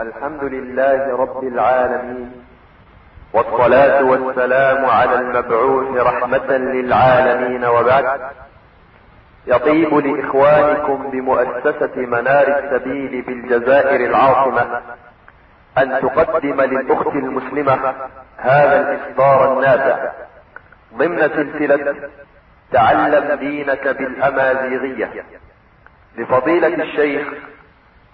[0.00, 2.32] الحمد لله رب العالمين
[3.32, 8.20] والصلاة والسلام على المبعوث رحمة للعالمين وبعد.
[9.46, 14.80] يطيب لإخوانكم بمؤسسة منار السبيل بالجزائر العاصمة
[15.78, 17.94] أن تقدم للأخت المسلمة
[18.36, 20.12] هذا الإصدار النافع.
[20.94, 21.94] ضمن سلسلة
[22.72, 25.24] تعلم دينك بالأمازيغية.
[26.18, 27.28] لفضيلة الشيخ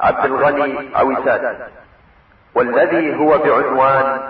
[0.00, 1.40] عبد الغني عويسات
[2.54, 4.20] والذي هو بعنوان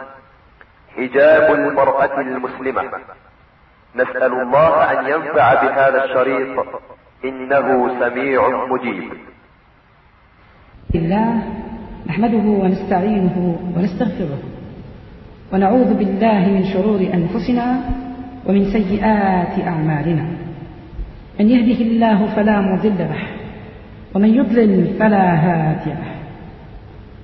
[0.97, 2.83] حجاب المرأة المسلمة.
[3.97, 6.67] نسأل الله أن ينفع بهذا الشريط.
[7.25, 9.13] إنه سميع مجيب.
[10.95, 11.43] الله
[12.07, 14.39] نحمده ونستعينه ونستغفره.
[15.53, 17.81] ونعوذ بالله من شرور أنفسنا
[18.47, 20.27] ومن سيئات أعمالنا.
[21.41, 23.34] من يهده الله فلا مضل له
[24.15, 26.15] ومن يضلل فلا هادي له.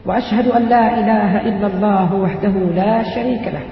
[0.07, 3.65] وأشهد أن لا إله إلا الله وحده لا شريك له.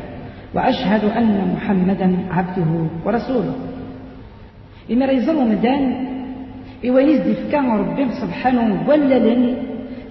[0.54, 2.70] وأشهد أن محمدا عبده
[3.04, 3.54] ورسوله.
[4.92, 5.82] إما ريزر مدان
[6.88, 9.56] إوانيز دفكا ربي سبحانه ولا لن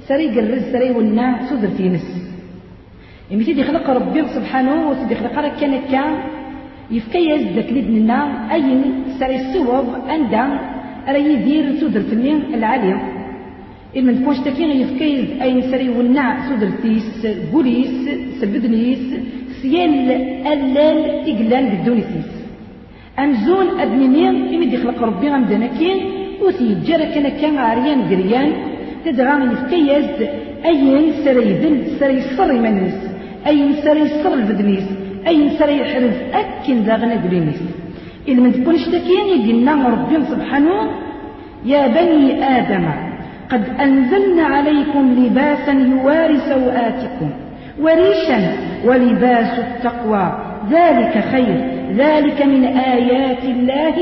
[0.07, 2.07] سري قرز سري والنا سدر تينس
[3.31, 6.11] إما تيدي خلق ربي سبحانه وتيدي خلق رك كان كان
[6.91, 8.19] يفكا يزدك لدنا
[8.53, 8.81] أين
[9.19, 10.43] سري السوض أندا
[11.07, 12.97] راه يدير سدر تنين العالية.
[13.97, 15.05] إما تكونش تكين يفكا
[15.43, 18.09] أين سري والنا سدر تيس بوليس
[18.41, 19.03] سبدنيس
[19.61, 20.11] سيال
[20.51, 20.99] ألال
[21.29, 22.29] إقلال بدونيسيس
[23.19, 25.97] أمزون أدمينين إما دي خلق ربي غمدنا كين
[26.43, 28.49] وتيجرى كان كان عريان قريان.
[29.05, 30.09] تدغى يفكيز
[30.65, 32.97] أين سري ذل سري صر منس
[33.47, 34.87] أين سري صر البدنيس
[35.27, 37.61] أين سري حرز أكن داغنا قرينيس
[38.27, 40.91] إذا من تكونش تكين يقلنا ربي سبحانه
[41.65, 42.85] يا بني آدم
[43.49, 47.29] قد أنزلنا عليكم لباسا يواري سوآتكم
[47.81, 48.39] وريشا
[48.85, 53.95] ولباس التقوى ذلك خير ذلك من آيات الله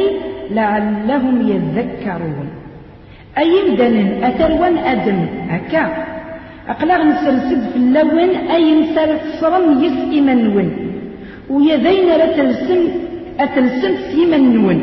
[0.51, 2.49] لعلهم يذكرون.
[3.37, 6.05] أي مدن أتروان أدم هكا
[6.69, 10.71] أقلاغ نسلسد في اللون أي نسالة صرم يس إمنون
[11.49, 12.09] ويذين
[13.39, 14.79] لتلسم أتلسم سيمنون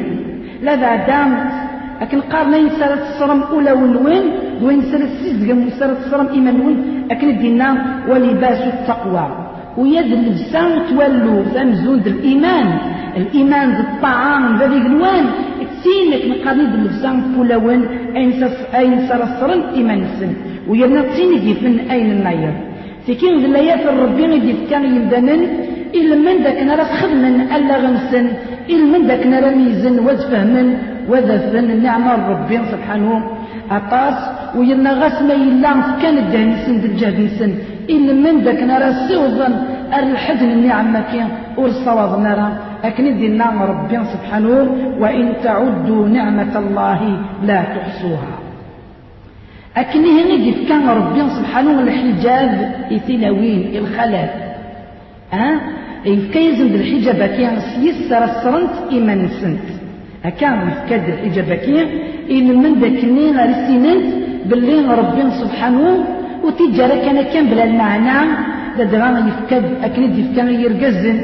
[0.62, 1.30] لا بعدام
[2.00, 4.24] أكن قارنا نسالة صرم أولى ونوين
[4.62, 6.76] وين سالة سيزقم وسالة صرم إمنون
[7.10, 7.68] أكن الدينا
[8.08, 9.26] ولباس التقوى.
[9.78, 10.10] ويد
[10.88, 12.66] تولوا فمزون الإيمان.
[13.16, 15.26] الإيمان ذي الطعام ذي الوان.
[15.72, 17.82] تسينك نقارني باللبسان فولوان
[18.16, 20.32] أين سرسرن إيمان السن
[20.68, 22.54] ويرنا تسينك يفن أين النير
[23.06, 25.42] تكين ذي الآيات الربين يدي كان يمدنن.
[25.94, 28.26] إلا من ذاك نرى خدمن ألا غنسن
[28.70, 30.76] إلا من ذاك نرى ميزن وذفهمن
[31.08, 33.12] وذفن نعمة ربي سبحانه.
[33.70, 34.18] أطاس
[34.56, 35.72] ويرنا غسما يلا
[36.02, 37.18] كان الدهن سن الجهد
[38.24, 39.48] من ذاك نرى سوضا
[39.98, 42.48] الحزن النعمة كين والصواب نرى.
[42.84, 44.56] لكن دينا ربي سبحانه
[45.00, 47.00] وإن تعدوا نعمة الله
[47.48, 48.34] لا تحصوها.
[49.76, 50.36] أكن هنا
[50.68, 54.30] كان ربي سبحانه الحجاب يتلاوين الخلاف
[55.32, 55.60] ها؟
[56.06, 59.66] يفكيزن بالحجاب كان سيسر السرنت إيمان سنت.
[60.24, 61.88] أكان يفكاد الحجاب كان
[62.30, 64.04] إن من ذاك النين رسينت
[64.48, 66.04] باللي ربي سبحانه
[66.44, 68.18] وتجارة كان كان بلا المعنى.
[68.78, 71.18] لدغانا يفكاد أكن يفكان يرقزن.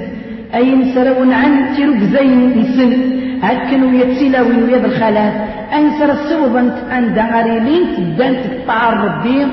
[0.55, 2.29] أي نسرون عن تيروك زي
[2.59, 2.93] نسن
[3.43, 5.35] هكذا ويتسلاوين ويد الخالات
[5.75, 9.47] أي نسر السوبنت أن دعاريلين تبان تقطع الربي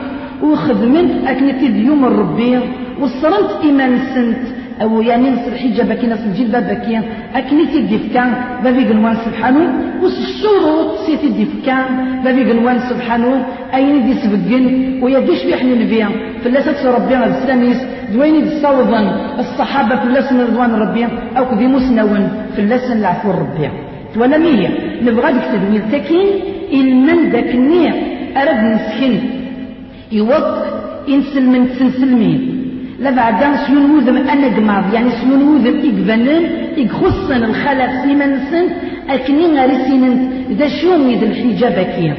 [0.43, 2.59] وخدمت أكنت ديوم الربي
[3.01, 4.43] وصرنت إيمان سنت.
[4.81, 7.03] أو يعني نصر حجاب كي نصر جلبة بكيا
[7.35, 9.65] أكنت الدفكان بابي قنوان سبحانه
[10.01, 11.85] والشروط سيت الدفكان
[12.23, 14.65] بابي قنوان سبحانه أي ندي سبقن
[15.03, 16.09] ويدوش بيحنون بيا
[16.43, 17.77] فلاسة ربنا الإسلاميس
[18.13, 19.01] دوين يتصوضا
[19.39, 21.05] الصحابة في اللسن رضوان ربي.
[21.37, 22.29] أو كذي مسنون.
[22.55, 23.69] في اللسن العفو ربي.
[24.17, 24.69] ولا مية.
[25.01, 26.27] نبغى ديك تدوين تكين.
[26.73, 27.93] إلمن داك النية.
[28.37, 29.13] أرد نسكن
[30.11, 30.47] يوق
[31.09, 31.69] إنسل من
[32.99, 36.43] لا بعد سيون وذم أنا قماض يعني سيون وذم إقبنن
[36.77, 38.65] إقخصن الخلاف سيمن سن
[39.09, 42.15] أكنين غرسينن ذا شوم يد الحجاب كيا.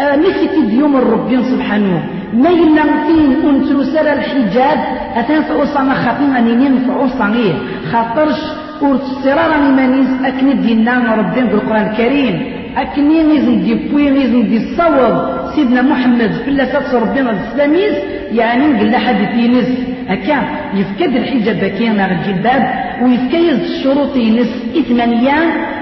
[0.00, 2.02] آه مثل يوم الرب سبحانه.
[2.34, 4.78] ما يلغتين أنتو سر الحجاب
[5.16, 7.54] أتان فأصانا خاطين أنينين فأصانيه
[7.92, 8.40] خاطرش
[8.82, 12.61] ورتسرار مانيس أكن دينا ربي بالقرآن الكريم.
[12.76, 15.14] أكني نيزن دي بوي نيزن دي الصواب
[15.54, 17.94] سيدنا محمد في الله ساتس ربنا الإسلاميز
[18.32, 19.68] يعني نقول حد ينس
[20.08, 20.38] هكا
[20.74, 22.62] يفكد الحجاب بكينا على الجلباب
[23.02, 24.48] ويفكيز الشروط ينس.
[24.80, 25.38] إثمانية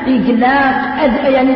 [0.06, 1.52] إقلاق أد يعني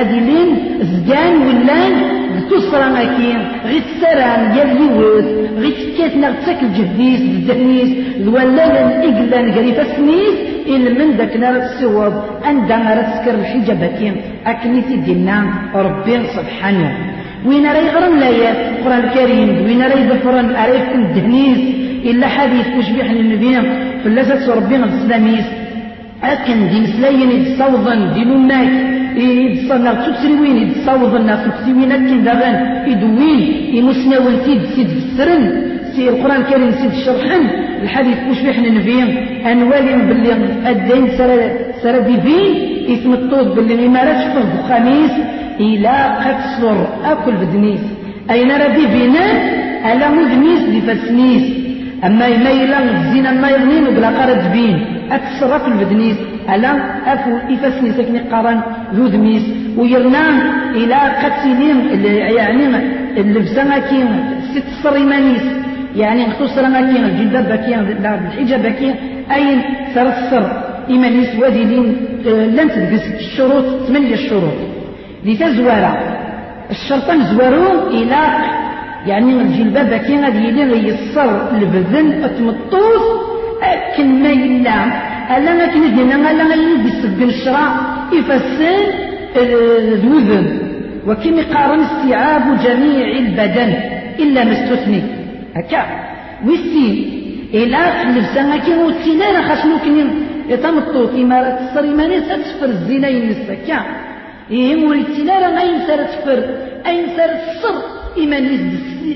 [0.00, 0.48] أديلين
[0.82, 2.20] زدان ولان.
[2.40, 5.24] الدسرة ماكين غير السران ديال اليوث
[5.58, 10.34] غير تكاتنا تاكل جهديس بالدهنيس الولال الإقلان قريفة سنيس
[10.66, 12.14] إلا من ذاك نار السواب
[12.44, 14.16] عندما تسكر الحجاب كين
[14.46, 15.36] أكني تدينا
[15.74, 16.90] ربي سبحانه.
[17.46, 21.62] وين راه يغرم الآيات القرآن الكريم؟ وين راه يذكرن أريكم الدهنيس؟
[22.04, 23.54] إلا حديث تشبيح للنبي
[24.04, 25.46] فلاسة ربي الإسلاميس
[26.22, 29.00] أكن دي مسلاين يتصوضن دي نماك.
[29.16, 32.54] يتصنع تسروين يتصوضن تسوين أكن دغن
[32.90, 33.40] يدوين
[33.76, 35.69] يمسناون تيد سيد السرن
[36.00, 37.42] سي القرآن الكريم سيد الشرحن
[37.82, 39.00] الحديث مشبيح للنبي
[39.52, 40.32] أنوالي باللي
[40.72, 41.04] الدين
[41.82, 42.52] سرى بيبين
[42.92, 45.14] اسم الطوط باللي ما راه شفت الخميس.
[45.60, 45.94] إلى
[46.24, 46.78] قتصر
[47.12, 47.80] أكل بدنيس.
[48.30, 49.26] أين راه بيبينا
[49.92, 51.44] ألا مدنيس بفسنيس
[52.04, 54.76] أما ما إلا الزنا ما يغنين بلا قرد بين.
[55.18, 56.16] أكثر في البدنيس
[56.54, 56.72] ألا
[57.12, 58.60] أفو إفسني سكني قرن
[58.94, 59.42] ذو دميس
[59.78, 60.36] ويرنام
[60.78, 61.78] إلى قتلين
[62.38, 62.64] يعني
[63.20, 64.08] اللبسة كين
[64.52, 65.46] ست صريمانيس.
[65.96, 68.94] يعني خصوصا ما كين الجلباب كين الحجاب كين
[69.32, 69.62] أين
[69.94, 70.44] سرسر
[70.90, 71.96] إيمانيس وادي لين
[72.56, 74.58] لن تدقس الشروط ثمانية الشروط
[75.24, 75.92] لتزوارا
[76.70, 78.20] الشرطان زوارو إلى
[79.06, 83.04] يعني الجلباب كي غادي يلي يصر البذن اتمطوس
[83.62, 84.78] أكن ما يلا
[85.36, 87.68] ألا ما كنا دينا الا ما يلي يسبن الشرع
[88.12, 88.78] يفسن
[89.36, 90.46] الوذن
[91.06, 93.70] وكم يقارن استيعاب جميع البدن
[94.18, 95.02] إلا ما استثني.
[95.56, 95.82] هكا
[96.46, 97.20] ويسي.
[97.54, 100.04] إلى اللبسه كي وتينا خاصنو كني
[100.48, 103.80] يتمطو كيما تصر يماني تسفر الزنا ينسكا
[104.50, 106.40] إيه موريتينا راه غاين سار تفر
[106.86, 107.76] أين سار الصر
[108.16, 108.60] إيمانيس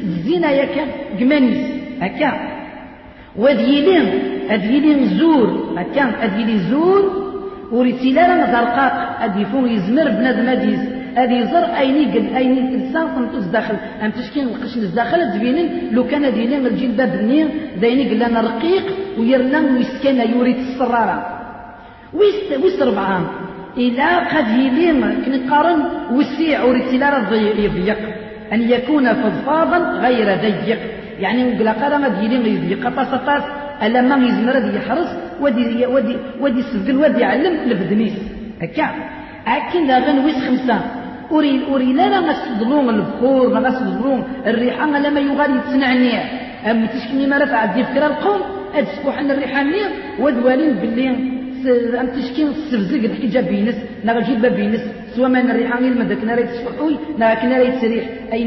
[0.02, 0.76] الزنا ياك
[1.20, 1.62] قمانيس
[2.02, 2.30] هكا
[3.36, 4.06] وأديلين.
[4.50, 5.48] أديلين زور.
[5.78, 7.02] هكا اديلي زور.
[7.72, 8.94] وريتيلا راه زرقاق
[9.52, 10.78] فون يزمر بنادم ادي
[11.16, 16.34] ادي زر أيني قد أيني انسان قنطوس داخل أم تشكين القشن الداخل تبينين؟ لو كان
[16.34, 17.48] ديلين الجلباب النير
[17.80, 18.84] دايني قلنا رقيق
[19.18, 21.16] ويرنا ويسكن يوريت السرارة
[22.14, 23.24] ويست ويست ربعان
[23.76, 25.80] إلى قد يليم كنقارن
[26.12, 27.18] وسيع وريتيلا
[27.64, 27.98] يضيق.
[28.52, 30.78] أن يكون فضفاضا غير ضيق.
[31.18, 32.88] يعني نقول قال ما ديلين يضيق.
[32.96, 33.42] طاس طاس
[33.82, 38.16] ألا ما يزمر دي يحرص ودي ودي ودي سجل ودي يعلم لبدنيس
[38.62, 38.86] هكا
[39.46, 40.78] أكن غن ويس خمسة.
[41.34, 46.18] أوري أوري لا لا غسدلون البخور ما غسدلون الريحة لا ما يغادي يتصنعني.
[46.70, 48.40] أم تشكني ما رفع فكرة القوم
[48.74, 49.90] أتسكوح أن الريحة نير.
[50.20, 51.43] ودوالين باللي
[52.00, 53.74] أم تشكين السفزق الحجاب بينس
[54.04, 54.80] نغ الجلبة بينس
[55.16, 58.42] سواء ما الريحة غير مدك ناري تشفحوي نغ كناري تسريح أي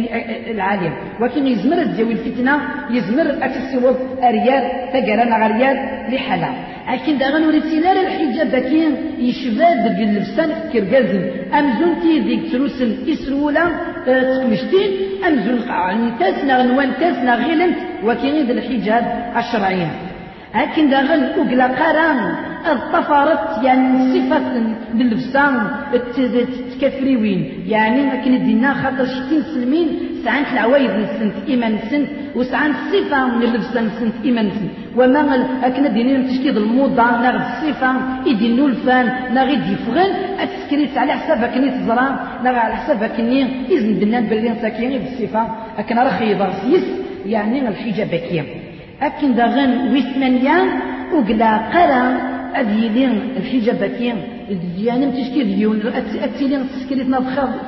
[0.52, 2.54] العالم ولكن يزمر الزيوي الفتنة
[2.92, 5.78] يزمر أكسيوب أريال تقرا نغ أريال
[6.14, 6.50] لحلا.
[6.94, 11.24] لكن دا غنوري تينار الحجاب كين يشباد ديك اللبسان كرقازن.
[11.60, 13.64] أمزون تي ديك تروسن إسرولا
[14.06, 14.90] تقمشتين
[15.28, 19.04] أمزون قاعني تاسنا غنوان تاسنا غيلنت وكين الحجاب
[19.38, 19.92] الشرعيين
[20.56, 22.36] لكن دا غن أقلا قران
[22.72, 24.40] الطفرت يعني صفة
[24.94, 25.54] باللبسان
[26.82, 27.64] تكفريوين.
[27.68, 29.88] يعني لكن دينا خاطر شتين سلمين
[30.26, 36.28] سعنت العوايد نسنت إيمان نسنت وسعنت الصفة من اللبسة نسنت إيمان نسنت وما أكن دينين
[36.28, 37.92] تشكيد الموضة ناغد الصفة
[38.26, 42.10] يدينو الفان ناغد يفغن أتسكريت على حسابك ني تزرع
[42.44, 45.44] ناغ على حسابك ني إذن بنان بلين ساكين بالصفة
[45.80, 46.86] أكن رخي ضرسيس
[47.26, 48.67] يعني الحجاب كيم
[49.02, 50.58] أكن داغن ويثمانيا
[51.14, 52.04] وقلا قرا
[52.56, 54.18] أديلين الحجاب كيم
[54.78, 55.82] يعني تشكي ديون
[56.24, 57.20] أتسيلين تسكريتنا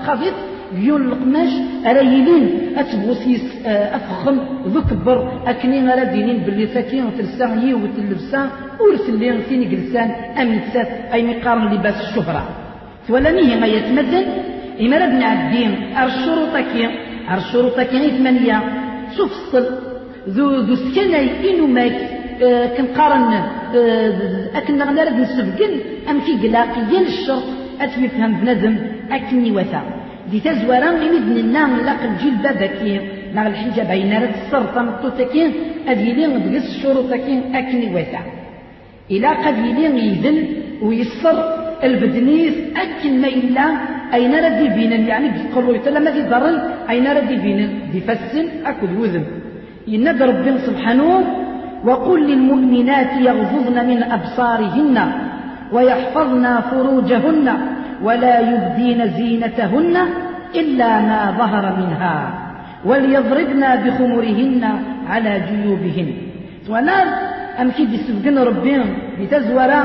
[0.07, 0.33] خفيف
[0.75, 1.49] ديون القماش
[1.85, 2.49] أرايلين.
[2.77, 5.17] أتبوسيس أفخم ذو كبر
[5.47, 8.47] أكنين أرا دينين باللي ساكين تلسان يوت اللبسان
[8.79, 10.09] ورسلين فين جلسان
[10.41, 12.43] أمنسات أي مقارن لباس الشهرة.
[13.09, 14.25] ولا ميه ما يتمدن.
[14.81, 15.71] إما بن عدين
[16.03, 16.89] الشروط كي
[17.37, 18.57] الشروط كي ثمانية
[19.17, 19.65] سفصل
[20.35, 21.97] ذو ذو سكني إنو ماك
[22.43, 25.73] آه كنقارن آه أكن نغنى نسبقن
[26.09, 27.47] أم في قلاقيا الشرط
[27.81, 28.75] أتفهم بنادم
[29.11, 29.81] أكني وثا.
[30.31, 33.01] دي تزورا يمدن النام لقد جيل بابكين
[33.35, 35.51] نغ الحجاب بين رد السرطة مطوتكين
[35.87, 38.21] أديلين دقس الشروطكين أكني وثا.
[39.11, 40.37] إلى قد يلين يذن
[40.81, 41.37] ويصر
[41.83, 43.65] البدنيس أكن ما إلا
[44.13, 46.55] أين ردي بينا يعني قالوا يتلا ما في ضرل
[46.89, 49.23] أين ردي بينا؟ بفسن أكد وذن.
[49.93, 51.09] ينادى ربنا سبحانه
[51.87, 54.97] وقل للمؤمنات يغضضن من أبصارهن
[55.73, 57.47] ويحفظن فروجهن
[58.03, 59.95] ولا يبدين زينتهن
[60.55, 62.15] إلا ما ظهر منها
[62.85, 64.63] وليضربن بخمرهن
[65.09, 66.09] على جيوبهن.
[66.69, 66.97] وأنا
[67.61, 68.87] أمكي بسبقن ربهم
[69.21, 69.81] بتزورا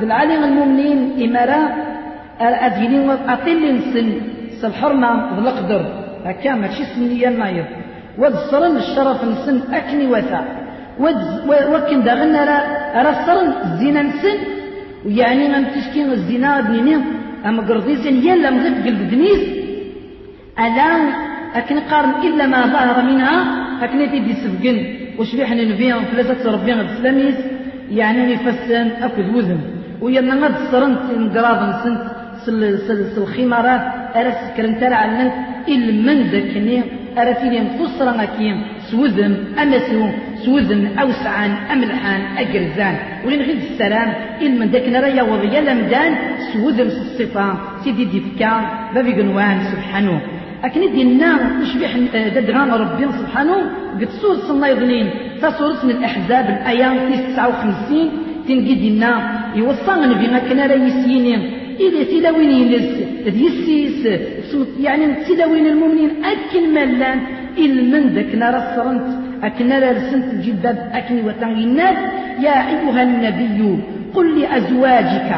[0.00, 1.60] بالعالم المؤمنين إمارا
[2.40, 3.62] أدينين أطل
[4.60, 5.82] سن الحرمة بالقدر
[6.26, 7.64] هكا ماشي سنية النايض
[8.20, 10.40] وذصرن الشرف نسن أكني وثا
[11.72, 12.40] وكن داغنا
[13.04, 14.38] راه صرن الزنا نسن.
[15.06, 16.96] ويعني غم تشكين الزنا بنيني
[17.46, 19.42] أما قرضيسين يلا مغيب قلب دنيس
[20.64, 20.88] ألا
[21.58, 23.34] أكن قارن إلا ما ظهر منها.
[23.84, 24.78] أكن تدي سبقن
[25.18, 27.38] وشبيح نبيهم فلاسة ربيهم السلاميس
[27.90, 29.60] يعني نفسن أكد وذن
[30.02, 32.02] ويلا غد صرنت نقراض نسنت
[32.44, 33.84] سل سل سل الخمارات
[34.20, 35.34] أرس كرنتر علنت
[35.68, 36.76] إلمن ذاكني
[37.22, 38.56] أرثيني فصرا كيم
[38.90, 39.32] سوذم
[39.62, 40.02] أمسو
[40.44, 42.96] سوذم أوسعان أملحان أجرزان.
[43.24, 44.08] ولين غير السلام
[44.42, 46.12] إلمن ذاك نرى وضيا لمدان
[46.52, 47.46] سوذم الصفة
[47.84, 48.52] سيدي ديفكا
[48.94, 50.20] بابي قنوان سبحانه.
[50.64, 51.30] أكن دينا
[51.62, 51.90] يشبح
[52.36, 53.58] ددغان ربي سبحانه.
[54.00, 55.06] قد سور صلى يظنين
[55.42, 56.88] تصور من الأحزاب الآية
[57.36, 58.10] 59
[58.48, 59.12] تنقي دينا
[59.54, 60.76] يوصلنا بما كان راه
[61.80, 62.90] إذا تلاوين يلس
[63.26, 64.06] يسيس
[64.80, 67.20] يعني تلاوين المؤمنين أكن ملان
[67.58, 69.08] إلمن ذاك نرى الصرنت
[69.42, 71.98] أكن نرى الجباب أكن وتنغينات
[72.40, 73.78] يا أيها النبي
[74.14, 75.30] قل لأزواجك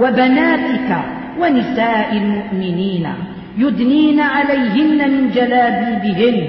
[0.00, 0.90] وبناتك
[1.40, 3.06] ونساء المؤمنين
[3.58, 6.48] يدنين عليهن من جلابيبهن.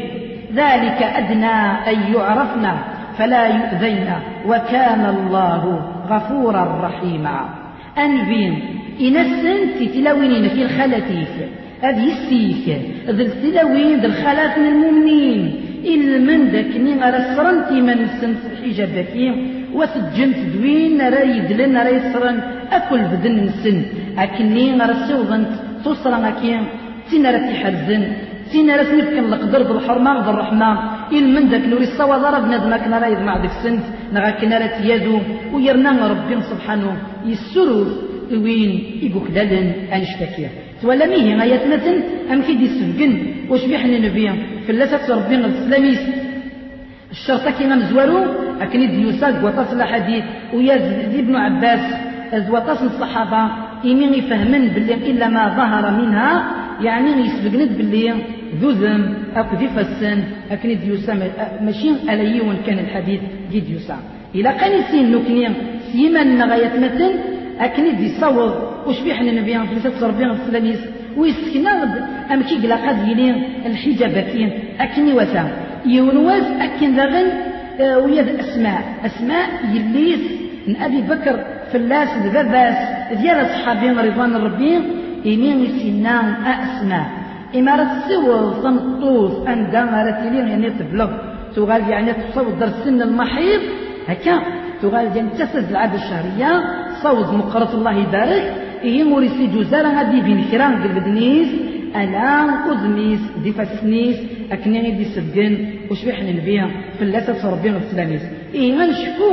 [0.56, 1.56] ذلك أدنى
[1.88, 2.72] أن يعرفن
[3.18, 4.10] فلا يؤذين
[4.48, 7.50] وكان الله غفورا رحيما.
[7.98, 8.83] أنبين.
[9.02, 11.36] إن السنت تلاوين في الخلاتيك
[11.82, 12.66] هذه السيك
[13.10, 15.42] ذي التلاوين ذي الخلات من المؤمنين.
[15.84, 19.28] إلا من ذاك ني غير سرنتي من السنت الحجاب ذاكي
[19.74, 22.38] وتجمت دوين رايد لنا رايسرن
[22.72, 23.78] أكل بدن السن
[24.18, 25.52] أكني غير سوضنت
[25.86, 26.60] تصرن أكي
[27.10, 28.04] تينا راه تحرزن
[28.52, 30.70] تينا راه نبكن القدر ذو الحرمة ذو الرحمة.
[31.36, 35.16] من ذاك نوري الصوى ضرب بنادم كنا راه يضمع ذاك السنت نغا كنا راه تيادو
[35.54, 36.92] ويرنا ربي سبحانه.
[37.32, 37.80] يسرو
[38.32, 40.50] وين يقوك دالن أنشتكيه
[40.84, 41.98] ولا ميه ما يتمثل
[42.32, 43.14] أم كي دي سفقن
[43.50, 44.34] واش بيحنا نبيا؟
[44.68, 46.00] فلاسة ربي الإسلاميس.
[47.12, 48.20] الشرطة كيما مزوارو
[48.62, 50.76] أكن ديوساك وطاس الحديث ويا
[51.20, 51.86] ابن عباس.
[52.50, 53.52] وطاس الصحابة
[53.86, 56.32] إيمين يفهمن باللي إلا ما ظهر منها
[56.82, 58.14] يعني يسبقند باللي
[58.62, 59.14] ذو ذنب.
[59.38, 61.14] أو ذي فسن أكن ديوسا
[61.62, 63.20] ماشي أليون كان الحديث
[63.52, 63.98] دي ديوسا
[64.36, 65.50] إلا كان يسين نكني
[65.92, 67.12] سيما نغاية مثل
[67.60, 68.54] أكن دي صوض
[68.88, 70.80] وش بيحنا نبيان في ستة ربيان السلاميس
[71.18, 71.72] ويسكنا
[72.34, 75.52] أم كي قلا قد يلين الحجاباتين أكني وثا
[75.86, 77.28] يونواز أكن ذغن
[77.80, 78.82] آه ويا أسماء.
[79.06, 80.20] أسماء يليس
[80.68, 82.78] من أبي بكر فلاس الباباس
[83.22, 84.78] ديال أصحابين رضوان الربي
[85.26, 87.06] إمين سنان أسماء.
[87.56, 91.12] إمارة سوى ثمطوس أن دامرة لين يعني تبلغ.
[91.56, 93.62] تغال يعني تصور السن المحيض
[94.08, 94.40] هكا.
[94.82, 96.64] تغال يعني تسز العادة الشهرية.
[97.04, 98.46] صوت مقرة الله يبارك
[98.84, 101.48] إيه موريسي جوزارة غادي بين كرام قلب دنيس
[101.96, 102.28] أنا
[102.70, 104.18] قدميس دي فاسنيس
[104.52, 105.54] أكني دي سبقن
[105.92, 106.66] وش بيحنا نبيا
[106.98, 108.22] في اللاسة ربنا السلاميس
[108.54, 109.32] إيه غنشكو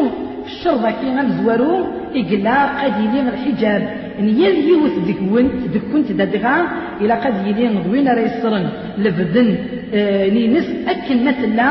[1.00, 1.86] كي غنزوارو
[2.16, 3.82] إقلا قد يلين الحجاب.
[4.18, 6.56] إن يل يوث دكونت دكونت دادغا
[7.00, 8.66] إلا قد يلين ضوين ريسرن
[8.98, 9.48] لبدن
[9.94, 11.68] آه نينس أكن مثلا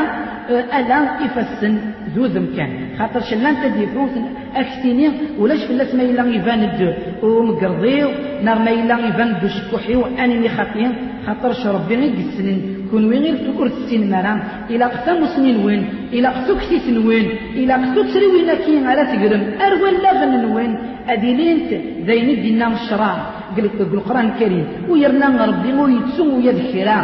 [0.78, 1.74] ألا إفسن
[2.14, 2.70] ذو ذمكان.
[3.00, 4.14] خاطر شلان تدي فروس
[4.60, 5.06] أكسيني
[5.40, 6.90] ولاش فلاس ما يلا يبان الدو؟
[7.22, 8.08] ومقرضيو
[8.46, 10.92] نار ما يلا يبان دو شكوحي وأنني خاطين
[11.26, 14.32] خاطر شربي غير السنين كون وين غير تكر السن مرا
[14.70, 15.82] إلا قسم سنين وين؟
[16.16, 17.26] إلا قسو كسيس وين؟
[17.60, 20.72] إلا قسو تسري وين كي على تقرم أروان لا غن وين؟
[21.12, 21.70] أدينينت
[22.06, 23.12] زين دينا الشرع
[23.56, 24.66] قلت القرآن الكريم.
[24.90, 26.98] ويرنا ربي مو يتسو ويذكرا.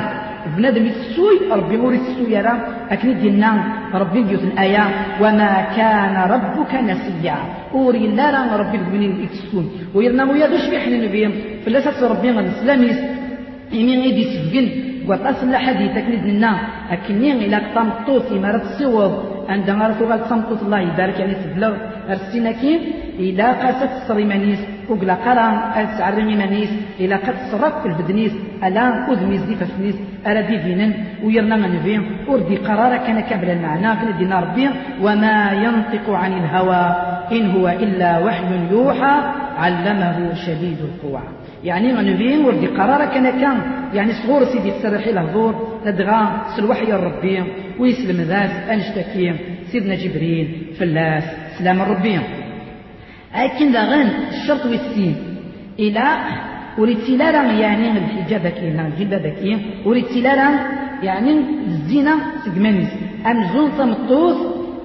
[0.56, 2.58] بنادم يتسوي ربي موري يتسوي راه
[2.90, 3.50] أكن دينا
[3.94, 4.84] ربي ديوت الآية
[5.22, 7.36] وما كان ربك نسيا.
[7.74, 11.32] أوري لا راه ربي بنين يتسون ويرنا ويا دوش بيحنا نبيهم
[11.64, 12.98] فلاسة ربي غد السلاميس
[13.72, 14.66] يمين غيدي سفقن
[15.08, 16.52] وطاس لا حديث أكن دينا.
[16.90, 19.12] أكني إلا قطام طوتي مرات الصواب
[19.48, 21.74] عندما رثوغا تصمت الله يبارك يعني تبلغ.
[22.10, 22.80] أرسينا كيف
[23.18, 24.58] إلا قاست الصريمانيس
[24.88, 25.46] وقلا قرا
[25.80, 26.70] السعرين مانيس
[27.00, 28.32] إلا قد صرف في البدنيس
[28.64, 29.96] ألا أذميز دي فسنيس
[30.26, 30.92] ألا دي فينن
[31.24, 34.68] ويرنا من فين؟ وردي قرار كان كبل المعنى في دينا ربي
[35.02, 36.84] وما ينطق عن الهوى
[37.32, 39.16] إن هو إلا وحي يوحى
[39.58, 41.22] علمه شديد القوى.
[41.64, 43.58] يعني من فين؟ وردي قرار كان كان
[43.94, 46.20] يعني صغور سيدي تسرحي الهضور ندغى
[46.56, 47.44] سلوحي الربي
[47.80, 49.34] ويسلم ذات أنشتكي
[49.72, 50.46] سيدنا جبريل
[50.78, 51.24] فلاس
[51.58, 52.20] سلام الربي.
[53.34, 55.16] لكن غن الشرط والسين.
[55.78, 56.04] إلى
[56.78, 59.56] وريد سلالة يعني الحجاب كينا الجلباب كي
[59.86, 60.48] وريد سلالة
[61.02, 61.32] يعني
[61.66, 62.14] الزينة
[62.44, 62.88] سقمانيس
[63.26, 64.36] أمزون تمطوث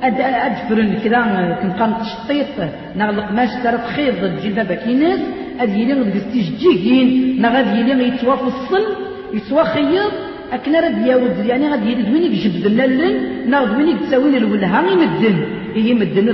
[0.03, 1.19] أد أدفرن كذا
[1.61, 2.69] كنقام تشطيط.
[2.95, 5.19] نغلق ماش ترى تخيض الجلباب كيناس
[5.59, 8.83] أد يلين غد تجيجين نغاد يلين يتوافصل
[9.33, 10.11] يتوخيض
[10.53, 15.37] أكن رد ياود يعني غادي يريد وين يجبد اللن ناخذ وين تساوين الولها يمدن
[15.75, 16.29] هي مدن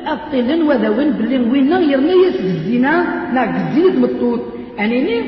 [0.00, 4.40] ذو غالن أطلن وذا وين بلي وين يرمي يس الزنا ناك الزينة مطوط
[4.80, 5.22] أنيني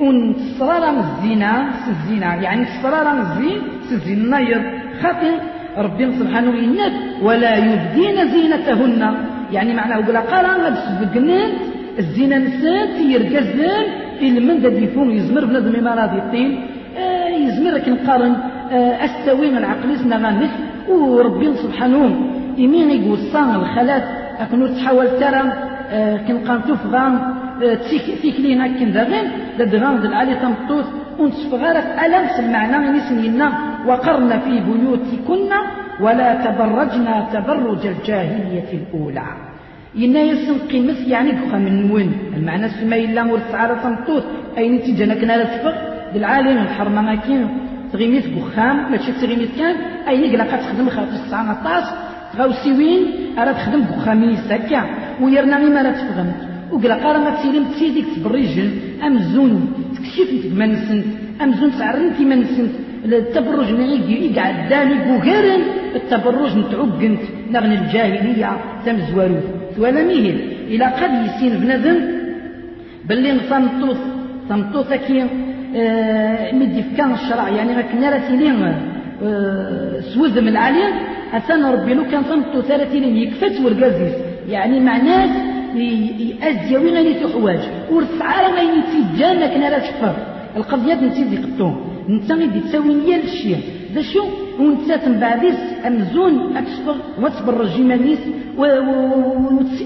[0.00, 3.58] ونتصرار الزنا الزنا يعني تصرار الزين
[3.90, 4.62] سزين ناير.
[5.02, 5.34] خاطر
[5.78, 6.92] ربي سبحانه ينك
[7.22, 9.02] ولا يبدين زينتهن.
[9.52, 11.52] يعني معناه بلا قال غاد سبقنات
[11.98, 13.84] الزينة نسات يركزن
[14.22, 16.60] من ذا يفون يزمر بنادم ما راضي الطين
[16.98, 18.34] آه يزمر لكن قارن.
[18.72, 20.50] آه أستوي من عقلي سنا غامث
[20.88, 22.02] وربي سبحانه
[22.58, 24.04] يمين يقصان الخلات
[24.40, 25.42] أكنو تحاول ترى
[25.90, 27.14] آه كنقام تفغام
[27.62, 27.78] آه
[28.22, 29.26] تيكلينا كن ذاغين
[29.58, 30.84] لدغام ذا العالي تمطوط
[31.18, 33.48] ونتفغارت ألمس المعنى نسنينا
[33.86, 35.52] وقرن في بيوتكن
[36.00, 39.22] ولا تبرجنا تبرج الجاهلية الأولى.
[39.96, 44.24] إنا يسن قيمس يعني كخا من وين؟ المعنى سما إلا ورث على تمطوط
[44.58, 45.74] أين تيجانا كنا تفغ
[46.14, 47.48] بالعالم الحرمة كين
[47.92, 49.76] تغيميت بخام ماشي تغيميت كان
[50.08, 51.86] أين قلا تخدم خاطر الساعة طاس
[52.38, 53.00] غاوسيوين
[53.38, 54.82] أراد تخدم بخاميس هكا
[55.22, 56.40] ويرنا ما راه تفهمت
[56.72, 58.70] وقال قال ما تسيري تسيديك تبريجن
[59.06, 59.52] أمزون
[59.94, 61.06] تكشف ما نسنت
[61.44, 65.62] أمزون تعرن كيما نسنت التبرج نعيق يقعد داني بوغيرن
[65.98, 68.50] التبرج نتعقنت نغني الجاهلية
[68.86, 69.40] تمزورو
[69.78, 70.38] ولا ميهل
[70.72, 71.98] إلى قد يسين بنادم
[73.06, 74.00] باللي نصمتوث
[74.48, 75.18] صمتوث كي
[75.76, 78.08] آه مدي كان الشرع يعني ما كنا
[80.14, 80.88] سوذ من العالية
[81.32, 84.14] أثنى ربي لو كان صمتو ثلاثين يكفت ورقازيس
[84.48, 85.30] يعني معناه
[85.76, 87.60] يأزيا وين غادي تحواج
[87.92, 90.14] ورسعى ما يتجانا كنا راه شفر
[90.56, 91.74] القضية نتي دي قطوم
[92.08, 93.58] انت غادي تساوي نيا الشيء
[93.94, 94.24] ذا شو
[94.58, 98.18] وانت تنبعديس أمزون اكسفر وتصبر الجماليس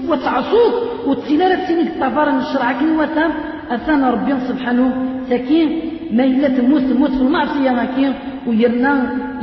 [0.09, 0.73] وتعصوك.
[1.07, 3.31] وتسيلا سينيك الطفارة الشرع كي وتام
[3.71, 4.87] أثنى ربي سبحانه
[5.29, 5.69] سكين
[6.13, 8.13] ما إلا تموت تموت في المعصية ماكين
[8.47, 8.93] ويرنا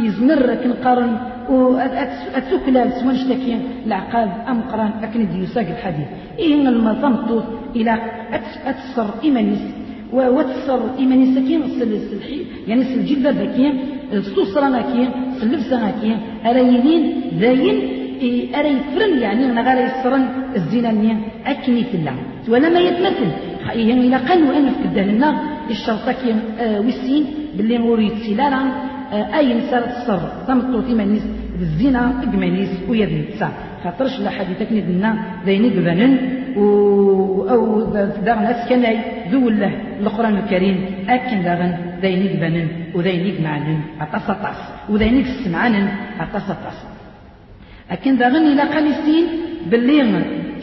[0.05, 1.13] يزمر كنقارن
[1.49, 4.93] وأتسكلا سوان شتكين العقاد أم قران.
[5.03, 6.09] أكن ديوساق الحديث.
[6.39, 7.45] إيه المضمطوط
[7.77, 7.93] إلى
[8.71, 9.65] أتسر إيمانيس.
[10.13, 11.61] وتصر إيمانيس كين
[12.69, 13.73] يعني الجلبة ذاكين
[14.13, 15.09] السوسرة كين
[15.43, 17.03] اللبسة كين أرايلين
[17.41, 17.79] ذاين.
[18.59, 20.25] أرى يفرن يعني أنا غير يسرن
[20.57, 20.93] الزنا
[21.47, 22.17] أكني في الله
[22.49, 23.31] ولا ما يتمثل.
[23.67, 27.25] يعني إلى قالوا أنا في الدهلنا الشرطة كين آه وسين
[27.57, 28.61] باللي موريت سلالا
[29.13, 30.21] آه أي نسار تصر.
[30.49, 31.23] تمطو ثمانيس
[31.59, 33.49] بالزنا إجمانيس ويدني تسا
[33.85, 35.11] خاطرش لا حديث كني دنا
[35.47, 36.13] ذيني قبنن
[36.57, 36.63] و
[37.51, 37.81] أو
[38.27, 38.99] داغن أسكناي
[39.31, 40.77] ذو الله القرآن الكريم.
[41.09, 44.61] أكن داغن ذيني قبنن وذيني معلن أطاس أطاس.
[44.91, 45.89] وذيني السمعان
[46.21, 46.79] أطاس أطاس.
[47.91, 49.25] أكن داغن إلى قالسين
[49.71, 50.03] باللي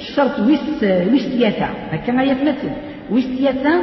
[0.01, 2.71] الشرط ويس ويس تياتا هكا يتمثل.
[3.12, 3.73] ويس تياتا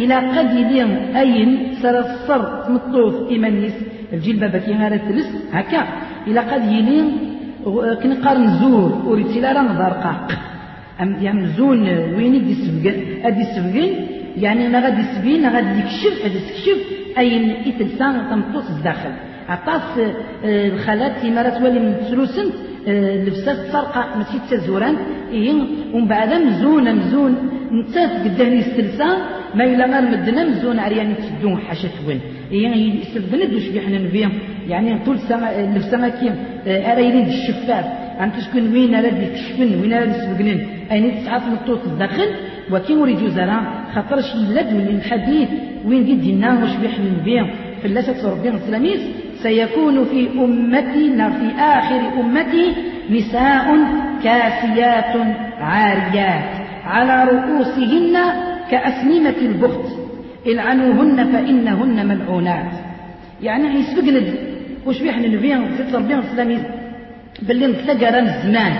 [0.00, 1.50] إلى قد يلين أين
[1.82, 3.76] سر الصر مطوف إيمانيس.
[4.12, 5.82] الجلبة كي غير تلس هكا.
[6.28, 7.08] إلى قد يلين
[8.02, 10.28] كنقارن زور وريتي لا نظر قاق.
[11.02, 11.82] أم يعني زون
[12.16, 13.90] وين يدي سبقن أدي سبقن
[14.44, 16.78] يعني ما غادي سبين غادي يكشف غادي تكشف
[17.18, 19.14] أين إتلسان تمطوس الداخل.
[19.48, 19.88] عطاس
[20.44, 22.54] الخالات كيما راه تولي من تسلوسنت
[22.86, 24.96] لبسات سرقة ماشي تزوران
[25.32, 25.52] إيه
[25.94, 27.36] ومن بعد مزون مزون.
[27.72, 29.16] نتات قدام يستلسان
[29.54, 32.20] ما إلا غير مدنا مزون عريان تسدون حاشا توين
[32.52, 34.32] إيه يستبند وش بيحنا نبيهم.
[34.68, 36.34] يعني طول سما لبسا كيم.
[36.66, 37.84] أرى يريد الشفاف.
[38.18, 40.60] عم تسكن وين راه يكشفن وين راه يسبقنن
[40.92, 42.28] أين تسعة من الطوط الداخل
[42.72, 43.58] وكيم وريد زرا
[43.94, 45.48] خاطرش يلد من الحديث.
[45.86, 49.00] وين قد دينا وش بيحنا نبيهم؟ في اللاسة ربنا السلاميس
[49.42, 52.72] سيكون في أمتي في آخر أمتي
[53.10, 53.66] نساء
[54.24, 55.14] كاسيات
[55.60, 56.50] عاريات
[56.86, 58.16] على رؤوسهن
[58.70, 59.92] كأسنمة البخت.
[60.46, 62.72] العنوهن فإنهن ملعونات.
[63.42, 64.20] يعني يسبقنا
[64.86, 66.58] وش بيحنا نبيان في ربنا السلامي
[67.42, 68.72] باللي نتلقى ران الزمان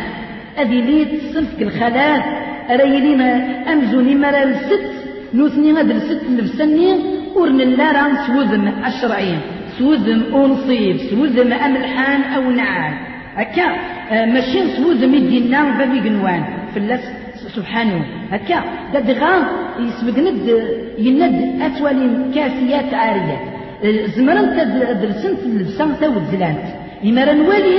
[0.59, 2.25] أذي ليت صنفك الخلاف
[2.71, 3.31] أريلينا
[3.73, 4.87] أمزوني مرا الست
[5.35, 6.88] نوثني غاد الست لبسني
[7.37, 9.40] ورن اللارا سوذم الشرعين
[9.79, 12.95] سوذم أنصيب سوذم أملحان أو نعام
[13.37, 13.67] هكا
[14.11, 16.43] ماشي سوذم يدينا بابي قنوان
[16.77, 17.01] الله
[17.57, 18.05] سبحانه.
[18.33, 18.59] هكا
[18.93, 19.43] داد غام
[19.81, 20.49] يسبق ند
[20.99, 23.43] يند أتوالي كاسيات عاريات
[24.17, 26.67] زمرن تدرسن اللبسان تاود زلانت
[27.05, 27.77] إمارا نوالي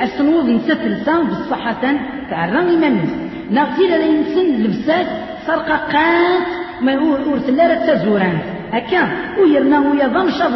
[0.00, 1.82] أسنوض نسات لسان بالصحة
[2.30, 3.12] تعرى إيمانيس
[3.50, 5.06] نغتيل لا ينسن لبسات
[5.46, 6.46] سرقاقات
[6.82, 8.38] ما ورث لا تزوران.
[8.72, 9.02] هكا
[9.38, 10.52] ويرنا ويا ضم شاف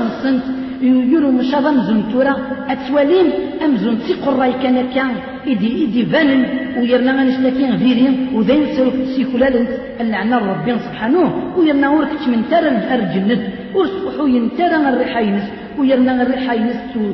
[0.82, 2.36] السنت يقولوا مش هذا مزنتورة
[2.68, 3.26] أتوالين
[3.64, 5.10] أمزون تيقر راي كان كان
[5.46, 6.46] إدي إدي بانن
[6.78, 9.68] ويرنا ما نشلاكين غيرين وذين سلوك سيكولالنت
[10.00, 15.44] اللعنة ربي سبحانه ويرنا وركت من ترى الجنة ورسوحو ينترى الريحينس
[15.78, 17.04] ويرنا الريحة ينستو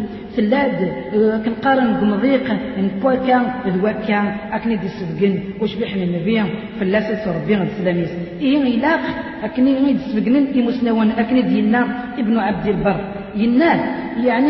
[0.41, 0.81] تلاد
[1.15, 2.47] آه، كنقارن بمضيق
[2.79, 3.39] نبوكا
[3.75, 4.21] ذوكا
[4.57, 6.43] أكني دي سبقن وش بيحنا النبي؟
[6.81, 9.01] فلاسة ربي السلاميس إيه إلاق
[9.45, 11.81] أكني دي سبقن إمسنوان أكني دينا
[12.19, 13.01] ابن عبد البر.
[13.37, 13.81] ينال.
[14.27, 14.49] يعني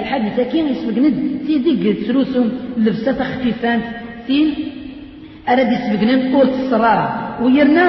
[0.00, 1.04] الحادثة ساكين يسبقن
[1.46, 3.80] تيديك تروسهم لبسة خفيفان
[4.26, 4.46] تين
[5.48, 7.06] أراد يسبقن أول الصرارة
[7.42, 7.86] ويرنا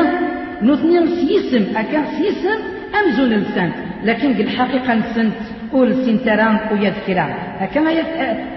[0.61, 2.59] نثنين سيسم أكا سيسم
[2.99, 3.71] أمزون لسان.
[4.03, 5.41] لكن الحقيقة نسنت.
[5.73, 7.25] قول سين ترام ويذكرا
[7.59, 7.81] هكا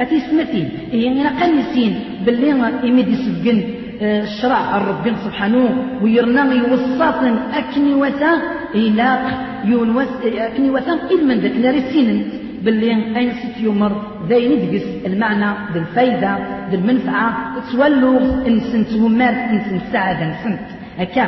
[0.03, 1.93] أتي سمتين هي أنا قنسين
[2.25, 2.53] باللي
[2.85, 3.63] إميدي سبقن
[4.03, 5.65] آه، الشرع الرب سبحانه
[6.03, 8.33] ويرنا يوسطن أكني وثا
[8.75, 9.25] إلاق
[9.65, 12.29] يونوس أكني وثا إل من ذاك نارسين
[12.65, 13.93] باللي أين ست يمر
[14.29, 16.39] ذاين دقس المعنى بالفايدة
[16.71, 17.29] بالمنفعة.
[17.73, 20.67] تولوا انسنت ومات انسنت سعادة انسنت
[20.99, 21.25] هكا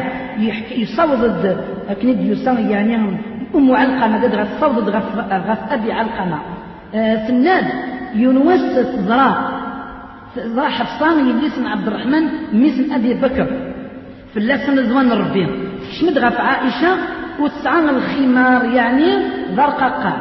[0.83, 1.22] يصوض
[1.88, 2.96] أكني يصوض يعني
[3.55, 5.17] أم علقمة قد غتصوض غف,
[5.49, 6.39] غف أبي علقمة.
[6.95, 7.65] آه سناد
[8.15, 8.61] يونوس
[9.09, 9.51] زرا
[10.37, 13.47] زرا حفصان اسم عبد الرحمن ميسم أبي بكر.
[14.33, 15.47] في اللسان زوان ربي
[16.01, 16.97] شمد غف عائشة؟
[17.41, 19.07] وتسعى الخمار يعني
[19.57, 20.13] ذرقاقا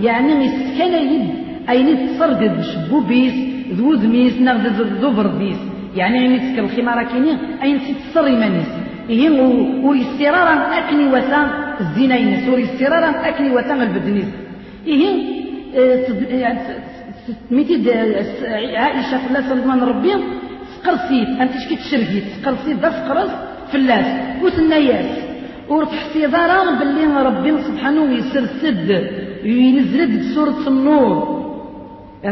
[0.00, 1.48] يعني مسكنة يد.
[1.68, 3.34] أين تصرقد بشبوبيس
[3.72, 4.66] ذو ذميس نغد
[5.00, 5.56] ذو برديس
[5.96, 8.68] يعني أين تسكر الخمار كيني أين تتصري منيس
[9.10, 9.30] إيه
[9.84, 11.48] ويسترارا أكني وثان
[11.80, 14.30] الزنا ينس ويسترارا أكني وثان البدنيس
[14.86, 15.14] إيه
[17.50, 17.76] ميتي
[18.76, 20.12] عائشة الله صلى ربي
[20.74, 23.32] سقرسيت أنت شكي تشرقيت سقرسيت ذا سقرس
[23.74, 24.02] الله
[24.42, 25.10] وثنيات.
[25.68, 28.88] ورتحسي دارا باللي ربي سبحانه يسرسد
[29.44, 31.14] ينزلد بسورة النور.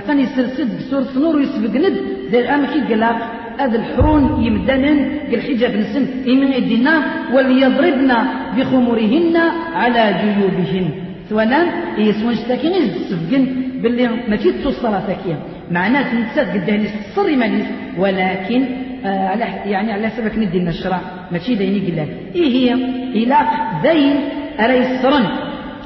[0.07, 1.97] ثاني يسرسد بسورة النور ويسبق ند
[2.31, 3.19] دير أمكي قلاق
[3.59, 7.03] هذا الحرون يمدنن بالحجاب نسن إمن يدينا
[7.35, 8.12] وليضربن
[8.57, 9.37] بخمرهن
[9.75, 10.90] على جيوبهن.
[11.31, 13.47] سواء يسوان شتاكين يسفقن
[13.83, 15.38] باللي ما في تصرى ثاكيا
[15.71, 17.66] معناه نتساد قدام الصر مانيس
[17.99, 18.64] ولكن
[19.05, 21.01] آه على يعني على سبك ندي النشرة
[21.33, 22.75] ماشي ديني قلال إيه هي؟
[23.21, 23.38] إلى
[23.83, 24.16] ذين
[24.61, 25.27] أري الصرن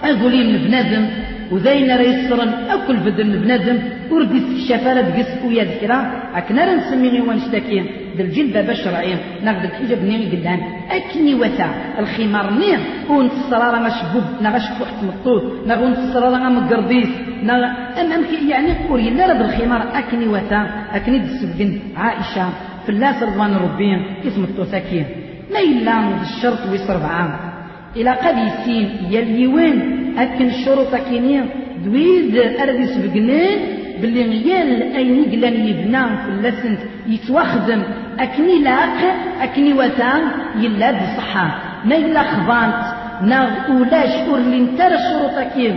[0.05, 1.07] أقولين بنادم
[1.53, 3.79] وذين راه يسرن أكل بدن بنادم
[4.11, 5.99] ورد الشفارة دقس ويا ذكرى.
[6.35, 7.87] أكنا نسمي غير ونشتكين
[8.17, 10.61] بالجلبة بشرعين ناخذ الحجاب نيغي قدام.
[10.91, 17.09] أكني وتا الخمار نير ونت الصرارة مشبوب نغش وقت مطوط نغونت الصرارة مقربيس
[17.43, 17.63] نغ
[18.01, 20.61] أمام يعني قولي لا رد الخمار أكني وتا
[20.97, 22.49] أكني دسبقن عائشة.
[22.89, 25.07] الله رضوان ربين اسم التوساكين
[25.53, 27.60] ما إلا الشرط ويصرف عام.
[27.97, 29.79] إلى قد يسين يلي وين
[30.19, 31.41] أكن الشروط كيني
[31.85, 33.59] دويد أرد يسبقنين
[34.01, 37.83] باللي غيال أين قلان يبنى في اللسن يتوخدم
[38.19, 38.99] أكني لاق
[39.43, 40.23] أكني وثان
[40.61, 41.47] يلا بصحة.
[41.85, 42.83] ما إلا خضانت.
[43.23, 45.77] نا ولاش أور لنتر الشروط كيم.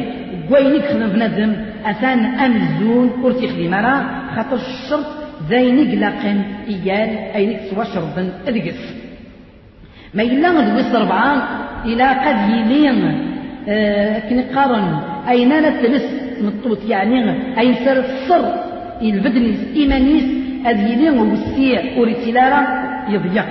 [0.50, 1.56] قوينك بنادم.
[1.86, 4.04] أثان أمزون أور تخدم راه
[4.36, 5.06] خاطر الشرط
[5.50, 9.03] زينك لاقن إيال أينك سوا شرطا أدقس
[10.16, 11.40] ما إلا غدوس ربعان
[11.86, 13.00] إلى قد يلين
[13.68, 15.00] آه كني قارن.
[15.30, 16.08] أين تلس
[16.42, 17.18] مطوط يعني
[17.60, 18.46] أين سر؟ الصر
[19.02, 20.24] البدنيس إيمانيس
[20.68, 22.62] أذ يلين وسيع وريتلارا
[23.10, 23.46] يضيق.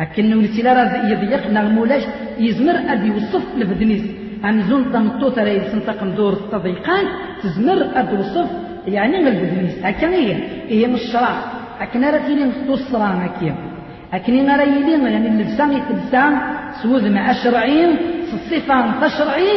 [0.00, 2.02] أكن وريتلارا يضيق نغمولاش
[2.38, 4.04] يزمر أذ يوصف البدنيس
[4.44, 7.04] أمزون تمطوط راه يسنطق ندور التضيقان
[7.42, 8.48] تزمر أذ يوصف
[8.86, 9.74] يعني البدنيس.
[9.84, 10.36] هكا هي
[10.68, 11.34] هي مش شرع
[11.80, 13.54] أكن راه تيلين تصرا هكا
[14.12, 16.40] أكن راه يلين يعني اللبسان يتلبسان
[16.82, 17.96] سوذ مع الشرعين
[18.32, 19.48] الصفة تشرعي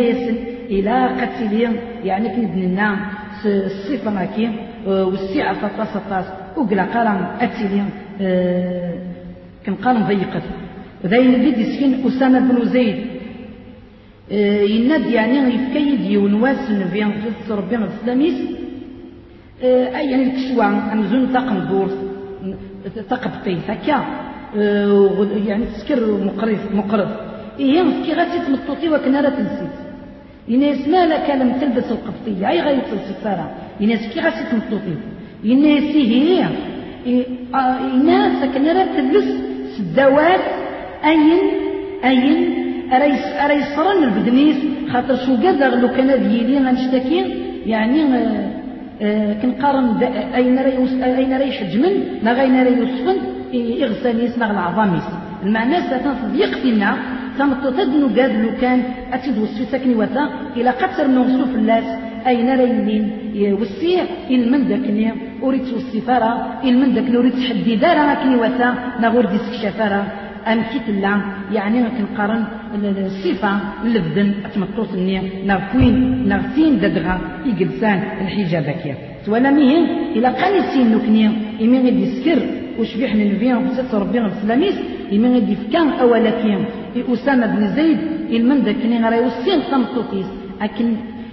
[0.00, 0.36] يسن
[0.70, 2.96] إلى قتلهم يعني كندن النام
[3.44, 4.50] الصفة ماكي
[4.86, 6.24] والسعة فطاس فطاس
[6.56, 8.94] وقلا قرن أتلهم آه،
[9.64, 10.42] كان قرن ضيقت
[11.06, 12.96] ذين بيد سكين أسامة بن زيد
[14.32, 17.10] آه، يناد يعني يفكيد يونواس في
[17.46, 18.34] في ربي الإسلاميس
[19.62, 22.07] آه، يعني الكشوة أمزون طاقم دور.
[23.10, 24.04] تقبطي هكا
[25.46, 27.08] يعني تسكر مقرف مقرف.
[27.58, 29.74] إيه كي غاتي تمطوطي وكنا راه تنسيت
[30.48, 34.94] يناس ما لك لم تلبس القبطية أي غير السفارة يناس كي غاتي تمطوطي.
[35.44, 36.44] يناس هي
[37.94, 39.28] يناس كنا راه تلبس
[39.76, 40.40] سدوات
[41.04, 41.40] أين
[42.04, 44.56] أين؟ أريس أريس صرن البدنيس
[44.92, 47.20] خاطر شو قدر لو كان ديالي غنشتكي
[47.66, 48.57] يعني آه، آه،
[49.42, 50.02] كنقارن
[50.34, 50.78] أين راه
[51.20, 53.18] أين راه يحجمن ما غين راه يوصفن؟
[53.84, 55.06] إغسانيس نغ العظاميس
[55.42, 56.96] المعنى ستنصديق فينا.
[57.38, 58.82] تمطو تدنو قاد لو كان
[59.12, 60.24] أتد وسي ساكني وثا
[60.56, 61.84] إلى قتر نوصو في الناس.
[62.26, 63.04] أين رينين
[63.60, 66.30] وسيع من داكني؟ أريد السفارة
[66.64, 68.14] من داكني أريد تحدي دارا.
[68.14, 68.68] كني وثا
[69.00, 70.02] نغور ديس الشفارة
[70.52, 71.12] أم كيت لا
[71.52, 72.44] يعني كنقارن
[73.06, 73.52] الصفة
[73.84, 75.94] لبدن أتمطوط النية نغفين
[76.28, 77.14] نغفين ددغا
[77.46, 78.96] يقلسان الحجاب كيا.
[79.28, 79.82] ولا مين
[80.16, 81.32] إلا قال يسين نكنيا
[81.62, 82.38] إمين غادي يسكر
[82.78, 84.76] وشبيح نبيا وسات ربي السلاميس
[85.12, 86.58] إمين غادي يفكان أولا كيا.
[87.12, 87.98] أسامة بن زيد
[88.36, 90.26] المن داكني غرا يوسين تمطوطيس.
[90.60, 90.88] أكن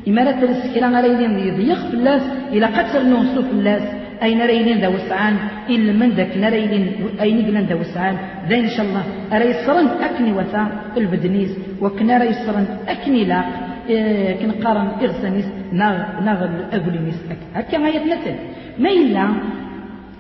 [0.08, 2.22] إما لا يدين يضيق في اللاس
[2.54, 3.86] إلا قتل نوصو في اللاس.
[4.24, 5.38] أين ريلين ذا وسعان؟
[5.70, 6.86] إلا من ذاك نريلين
[7.22, 8.18] أين قلن ذا وسعان.
[8.50, 9.04] ذا إن شاء الله.
[9.34, 10.64] أرى يصرن أكني وثا
[10.98, 11.52] البدنيس
[11.82, 13.46] وكنا رى يصرن أكني لاق
[13.90, 16.40] إيه كنقارن إغسانيس ناغ ناغ
[16.72, 17.16] أقولينيس
[17.56, 18.36] هكا ما يتنتن
[18.80, 19.24] ما إلا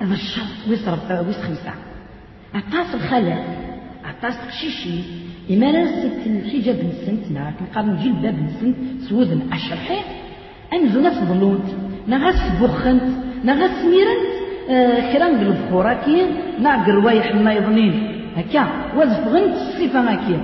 [0.01, 1.73] هذا الشرط ويصرف ويس خمسة.
[2.55, 3.43] أطاس الخلاء
[4.05, 4.99] أطاس قشيشي
[5.51, 8.75] إما لا ست الحجاب نسنت ناغ كنقارن جلباب نسنت
[9.09, 9.99] سوذن أشرحي
[10.73, 11.67] أنزو ناس ظلونت
[12.07, 13.03] نغاس بخنت
[13.43, 14.35] نغاس ميرنت
[14.69, 16.25] آه كرا نقلب خوراكي
[16.59, 18.21] ناق روايح ما يظنين.
[18.37, 20.41] هكا وزفغنت الصفة هكا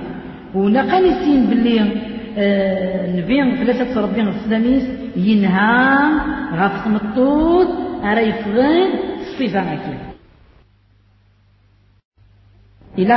[0.54, 1.80] ونقاني سين باللي
[2.38, 4.84] آه نبي ثلاثة ربي السلاميس
[5.16, 5.98] ينهى
[6.54, 7.68] غاف مطوط
[8.04, 8.88] أرا يفغن
[9.20, 9.98] الصفة هكا
[12.98, 13.14] إلى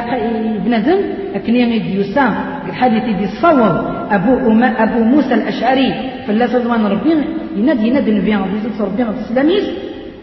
[0.65, 0.99] بنادم
[1.35, 3.59] لكن يدي يسام الحديث يدي صوب
[4.11, 5.93] أبو أما أبو موسى الأشعري
[6.27, 7.11] فلا رضوان ربي
[7.57, 9.63] ينادي ينادي النبي عليه الصلاة والسلام السلاميس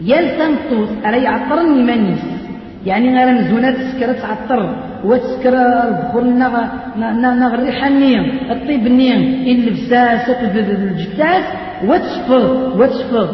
[0.03, 2.25] يلتم طوس أرى يعطرني منيس
[2.87, 5.55] يعني غير مزونات تسكر تعطر وتسكر
[5.89, 6.55] البخور نغ
[7.43, 11.45] نغ الريحة النيم الطيب النيم اللبساس الجتاس
[11.89, 13.29] وتشفر وتشفر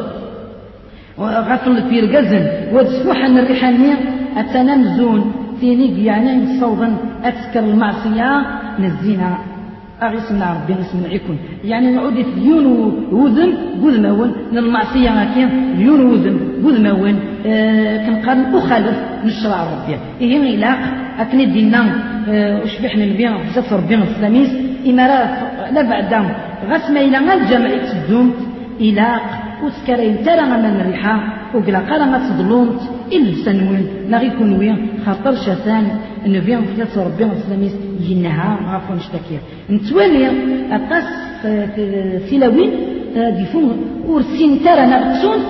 [1.20, 3.96] غفل في القزن وتسفوح عن الريحة النيم
[4.36, 8.30] أتنمزون تينيك يعني صودا أتسكر المعصية.
[8.80, 9.38] نزينا
[10.02, 11.38] أغسنا ربي نسمع يكون.
[11.64, 12.66] يعني نعود ديون
[13.12, 19.96] وذن قول مون المعصية هكين ديون وذن قول مون آه كنقارن أخالف نشرع ربي.
[20.20, 20.78] إيه إلاق
[21.18, 21.80] أكني دينا
[22.28, 22.62] آه
[22.94, 24.50] النبي بزاف ربي السلاميس
[24.86, 25.30] إمارات
[25.72, 26.14] لا بعد
[26.70, 28.32] غاس ما إلى الجامع تدوم.
[28.80, 31.14] إلاق وسكرين ترى من الريحة
[31.90, 32.80] قال ما تظلمت
[33.12, 35.84] إلا سنوين لا غيكون وين خاطر شاثان
[36.26, 37.72] النبي ثلاثة ربي السلاميس
[38.08, 39.38] ينهى غافو نشتكي
[39.70, 40.26] نتوالي
[40.76, 41.08] أقاس
[42.30, 42.70] سلاوين
[43.38, 43.76] ديفون
[44.08, 45.40] ورسين ترى نغتسون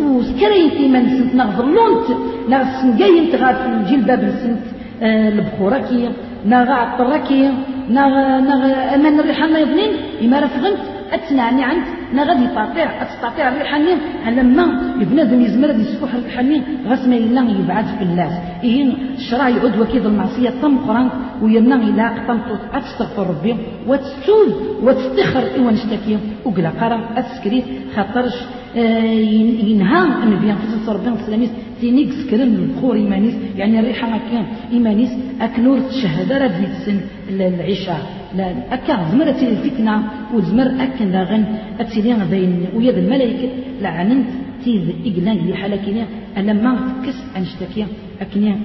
[0.00, 2.06] وسكرين تيما نسنت نغظلونت
[2.48, 4.64] نغسن جاي تغاف الجلباب نسنت
[5.02, 6.08] البخورة كي
[6.46, 7.30] نغا عطرة
[7.90, 8.14] نغ
[8.50, 8.62] نغ
[8.94, 10.78] أمان الريحة ما يظنين إما رفغنت
[11.12, 14.64] أتنعني عند ما غادي يطاطيع أتستطيع الريحانين على ما
[14.96, 18.32] بنادم يزمر غادي يسفح الريحانين غاس ما إلا يبعد في الناس.
[18.64, 21.08] إيه الشرع يعود وكيد المعصية تم قران
[21.42, 24.50] ويرنا إلا قطنطوط أتستغفر ربي وتستوذ
[24.82, 27.64] وتستخر إيوا نشتكي وقلا قرا أتسكريت
[27.96, 28.34] خاطرش
[28.76, 30.54] ينهى النبي
[30.86, 34.46] صلى الله عليه وسلم تينيك سكرن البخور إيمانيس يعني الريحة ما كان.
[34.72, 35.10] إيمانيس
[35.40, 38.02] أكنور الشهادة راه السن العشاء.
[38.70, 40.02] أكا زمر الفتنة
[40.34, 41.44] وزمر أكن داغن
[41.80, 43.48] أتسيلي بين ويد الملائكة.
[43.82, 44.28] لعننت
[44.64, 46.04] تيز إقلان اللي حالكيني
[46.36, 47.86] أنا ما تكس أنشتكي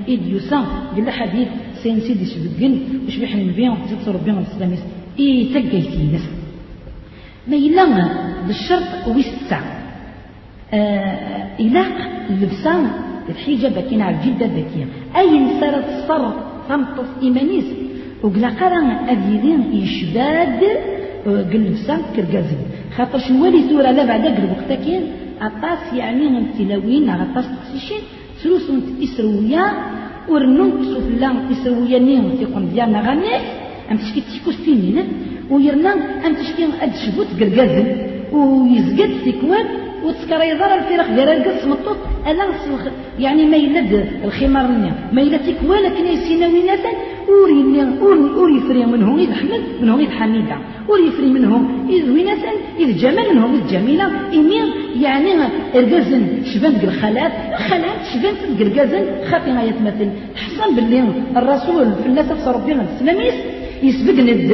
[0.08, 0.60] إيد يوسا
[0.96, 1.48] قال حديث
[1.84, 2.74] سين سيدي شبقن.
[3.08, 4.80] وش بيحن النبي وتزيد ربي السلاميس؟
[5.20, 6.26] إي تقيتي نس
[7.48, 8.08] ما يلا
[8.48, 9.60] بالشرط ويسع.
[9.60, 9.81] آه
[10.74, 11.98] إلاق
[12.30, 12.88] اللبسان
[13.30, 14.86] الحجاب كاين على الجدة ذكية.
[15.18, 16.24] أي نسارة الصر
[16.70, 17.66] تنطف إيمانيس
[18.24, 18.82] وقلا قرأ
[19.12, 20.62] أذيذين يشداد
[21.26, 22.58] قلبسا كرقازي
[22.96, 25.04] خاطر شنوالي ثورة لا بعد الوقت كاين
[25.42, 28.02] أطاس يعني من تلاوين أطاس تقسيشين
[28.44, 29.66] سلوسون إسرويا
[30.30, 33.36] ورنون سفلا إسرويا نيم تيقون ديالنا غني
[33.92, 34.98] أم تشكي تشكو سنين
[35.50, 35.94] ويرنا
[36.26, 37.84] أم تشكي أد شبوت قرقازي
[38.34, 39.66] ويزقد تكوان
[40.04, 42.44] وتسكر يضر الفرق ديال القص مطوط الا
[43.20, 43.92] يعني ما يلد
[44.26, 44.68] الخمار
[45.14, 46.92] ما يلد تكوان كنا يسينا ويناتا
[47.30, 47.62] وري
[48.40, 50.58] وري يفري منهم إذ حمد منهم إذ حميدة.
[50.90, 54.06] وري يفري منهم إذ ويناتا إذ جمال منهم إذ جميلة.
[54.34, 54.66] إمير
[55.06, 55.32] يعني
[55.76, 61.04] الرجازن شبان الخالات الخالات شبان الرجازن خاطي يتمثل حسن باللي
[61.38, 63.34] الرسول في تفسر ربنا السلاميس
[63.84, 64.50] يسبق ند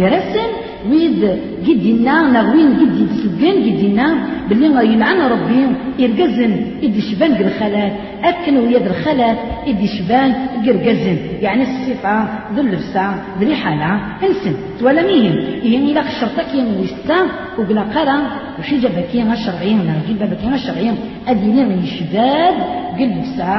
[0.00, 4.06] جرسن ويد جدنا نغوين جدي تسجن جدنا
[4.48, 5.60] باللي يلعن ربي
[5.98, 7.92] يرقزن يدي شبان الخالات
[8.24, 10.30] أكن ويد الخالات يدي شبان
[10.66, 12.14] قرقزن يعني الصفة
[12.54, 13.06] ذو اللبسة
[13.38, 13.92] ذو الحالة
[14.26, 14.54] انسن.
[14.82, 17.18] ولا مين يعني لك شرطك ينويستا
[17.58, 18.16] وقلا قرا
[18.58, 20.96] وحجة بكينا الشرعيين ولا جيبا بكينا الشرعيين
[21.28, 22.54] أدينين يشداد
[22.98, 23.50] قلبسة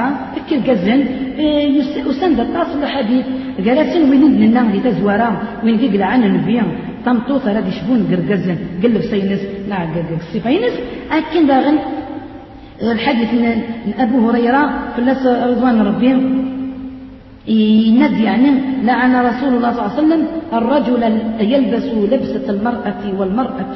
[0.50, 1.02] كرقزن
[2.08, 3.26] وسند الطاس الحديث.
[3.66, 5.30] قالت وين لنا اللي تزورا
[5.64, 6.62] وين قيل عن النبي.
[7.06, 9.78] طمطوطة راه يشبون قرقزن قلب سينس لا
[10.22, 10.74] الصفينس
[11.12, 11.78] أكن داغن.
[12.82, 14.64] الحديث من أبو هريرة
[14.94, 16.12] في الله رضوان ربي
[18.00, 18.52] يند يعني
[18.84, 21.02] لعن رسول الله صلى الله عليه وسلم الرجل
[21.52, 23.76] يلبس لبسة المرأة والمرأة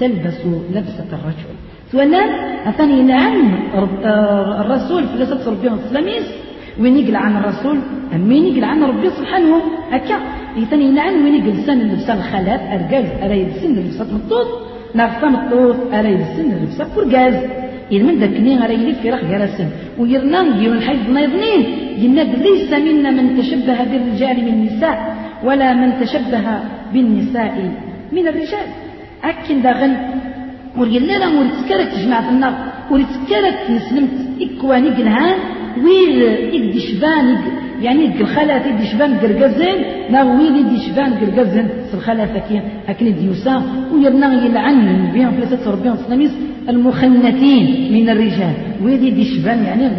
[0.00, 0.38] تلبس
[0.74, 1.50] لبسة الرجل.
[1.92, 2.22] ثوانا
[2.68, 3.38] أثاني نعم
[4.62, 6.26] الرسول في لسة ربي الإسلاميس
[6.80, 7.78] وين يقل عن الرسول
[8.14, 9.56] أمين يقل عن ربي سبحانه.
[9.92, 10.16] هكا
[10.70, 14.48] ثاني نعم وين يقل سن لبسة الخالات أرجاز أرى يلبسن لبسة مطوط
[14.94, 17.34] نغفى مطوط أرى يلبسن لبسة فرقاز.
[17.92, 21.62] من ذاك نين غير يلف في رخ جرسن ويرنا يون حيث نايضنين.
[21.98, 26.46] يناد ليس منا من تشبه بالرجال من النساء ولا من تشبه
[26.92, 27.54] بالنساء
[28.12, 28.68] من الرجال.
[29.24, 29.92] أكن داغن
[30.78, 32.54] ورجل لا وريد سكرت جماعة النار.
[32.90, 35.38] وريد سكرت نسلمت إكواني قلهان
[35.84, 36.22] ويل
[36.54, 36.80] إدي
[37.82, 39.76] يعني الخلاف يدي شبان قرقزين
[40.10, 43.62] نا ويل يدي شبان قرقزين الخلاف كي أكن ديوسا
[43.92, 46.30] ويرنا يلعن بهم في ربهم سلاميس
[46.68, 48.52] المخنثين من الرجال.
[48.82, 49.90] ويدي دي شبان يعني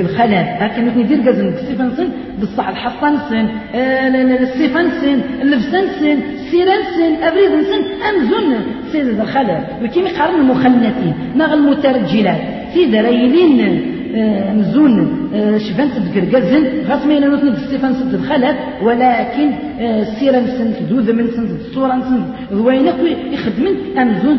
[0.00, 2.08] الخلاف لكن مثل يدير قزن السيفان سن
[2.42, 4.08] بصح الحصان سن آه،
[4.42, 8.56] السيفان سن اللبسان سن السيران سن ابريد سن أمزون
[8.92, 12.40] سيد الخلاف وكيف يقارن المخنثين نغ المترجلات.
[12.74, 14.94] في ذريلين آه، مزون
[15.34, 19.50] آه، شبان تذكر قزن غاس ما يلانوت ستيفان سد الخلف ولكن
[19.80, 22.94] السيرة نسن دوذ من سن الصورة نسن ضوينك
[23.32, 24.38] يخدمن أمزون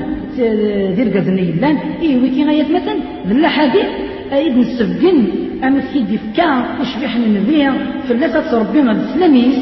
[0.96, 2.96] دير قزن يلان اي ويكي غايات مثلا
[3.28, 3.86] ذلا حديث
[4.34, 5.18] أيد نسبقن
[5.64, 7.74] أم سيدي فكا وشبيح بيا
[8.08, 9.58] فلاسة ربنا الاسلاميس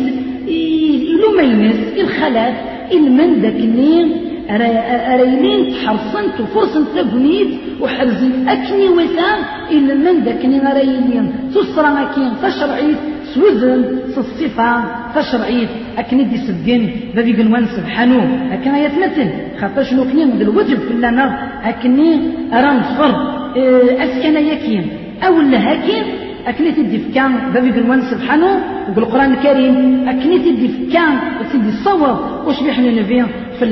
[1.13, 2.56] إلو ما يمس الخلاف
[2.91, 4.08] المن داك النين
[4.49, 7.47] أريلين تحرصنت وفرصنت لبنيت
[7.81, 9.39] وحرزن أكني وسام
[9.71, 12.97] إلا من ذاكني أريلين تصرى أكين تشرعيت
[13.33, 13.81] سوزن
[14.17, 14.83] الصفة
[15.15, 16.83] تشرعيت أكني دي سبقين
[17.15, 18.21] بابي قنوان سبحانه
[18.53, 21.25] أكنا يتمثل خاطر شنو من الوجب في لنا
[21.69, 22.09] أكني
[22.53, 23.15] أرام فرض
[23.57, 24.85] أه، أسكن يكين.
[25.23, 26.03] أو هكين
[26.47, 27.31] أكني تدي فكان.
[27.53, 28.51] بابي قنوان سبحانه
[28.89, 29.75] وبالقرآن الكريم
[30.09, 31.13] أكني تدي فكان
[31.53, 33.25] تدي الصواب وش بيحنا نبيه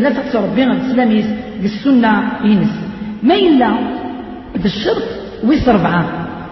[0.10, 1.24] تقصى ربنا الإسلامي
[1.62, 2.12] بالسنة
[2.44, 2.93] ينس
[3.24, 3.70] ما إلا
[4.64, 5.04] بالشرط
[5.48, 6.04] ويس ربعة.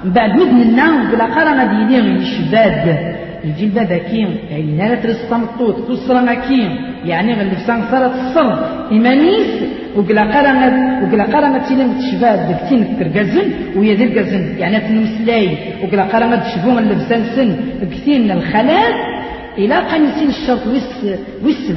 [0.06, 2.86] بعد مدن النام بلا قرن ديني الشباب.
[3.44, 6.72] الباب كيم يعني لا ترسط مطوط تسرى كيم.
[7.06, 8.50] يعني غير لفسان صارت الصر
[8.92, 9.50] إيمانيس
[9.96, 10.60] وقلا قرن
[11.04, 17.24] وقلا قرن تيلم تشباب بكتين كرجزن ويا ذي الجزن يعني تنمسلاي وقلا قرن تشبون اللبسان
[17.36, 17.50] سن.
[17.82, 18.94] بكتين الخلال
[19.58, 20.90] إلى قنسين الشرط ويس
[21.44, 21.72] ويس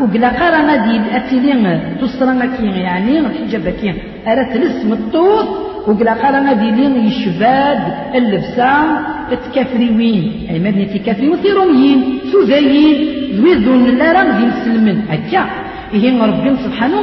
[0.00, 1.64] وقلا قرا دي أتيلين
[2.00, 3.94] تسرى كي يعني الحجاب كي
[4.26, 5.48] أرى تلس مطوط
[5.88, 7.82] وقلا قرا دي لين يشباد
[8.14, 8.72] اللبسة
[9.44, 12.96] تكافريوين أي مدني تكافري وثيروميين سوزايين
[13.36, 15.42] ذويذون لا راه دي مسلمين هكا.
[15.94, 17.02] إيه ربي سبحانه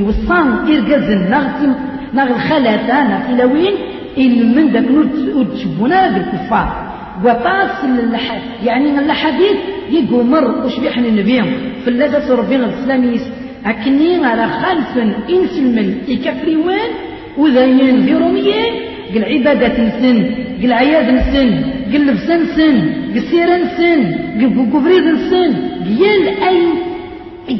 [0.00, 1.66] يوصان إرقازن نغتي
[2.14, 3.74] نغ الخلاثة نغتلاوين
[4.18, 5.10] إن من داك نود
[5.54, 6.89] تشبونا بالكفار.
[7.24, 7.84] وطاس
[8.64, 9.56] يعني الحديث
[9.90, 11.42] يقومر وش بيحن النبي
[11.84, 13.20] في اللذة ربنا الإسلامي
[13.66, 14.98] أكني على خلف
[15.30, 16.90] إنس المل يكفري وين؟
[17.38, 18.72] وذاين في روميين
[19.14, 20.30] قل عبادة نسن
[20.62, 21.48] قل عياد نسن
[21.92, 22.76] قل لبسان سن
[23.14, 24.02] قل سيران سن
[24.40, 25.52] قل كفريد نسن
[25.86, 26.60] قيال أي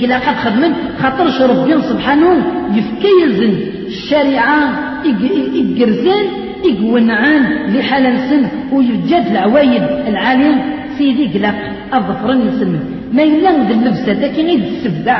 [0.00, 2.32] قل قد خدمن خاطرش ربنا سبحانه
[2.78, 3.52] يفكيزن
[3.86, 4.60] الشريعة
[5.06, 6.49] يقرزن.
[6.64, 7.42] يقونعان
[7.74, 10.60] لحال سن ويجد العوايد العالم
[10.98, 11.54] سيدي قلق
[11.92, 12.80] أظفر نسلم
[13.12, 15.18] ما يلا ذا اللبسة ذاك غير السبدع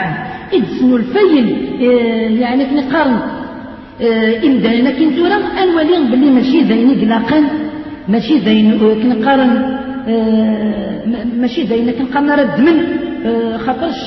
[0.81, 1.46] سنو الفيل
[1.83, 3.18] آه، يعني كني قارن
[4.03, 7.40] آه، إن دانا كنت ورا أنوالي بلي ماشي ذاين قلاقا
[8.09, 9.53] ماشي ذاين آه، كني قارن
[11.40, 12.76] ماشي ذاين كني قارن رد من
[13.64, 14.00] خاطرش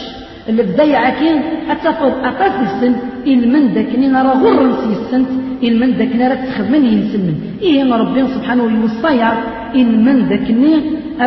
[0.49, 1.37] البداية كين
[1.69, 2.95] أتفض أقاس السن.
[3.27, 5.29] إلمن داكني نرى غر في السنت
[5.63, 9.31] إلمن داكني راه تخدمني ينسلم إيه ربي سبحانه يوصيا.
[9.75, 10.73] إلمن داكني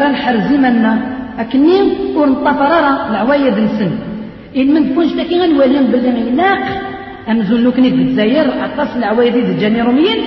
[0.00, 0.92] راه نحرزي منا
[1.42, 1.76] أكني
[2.16, 3.92] ونطفر راه العوايد نسن.
[4.56, 6.64] إلمن تكونش تاكي غنولي باللي ناق
[7.30, 10.20] أمزون لوكني في الجزائر أطاس العوايد ديال روميين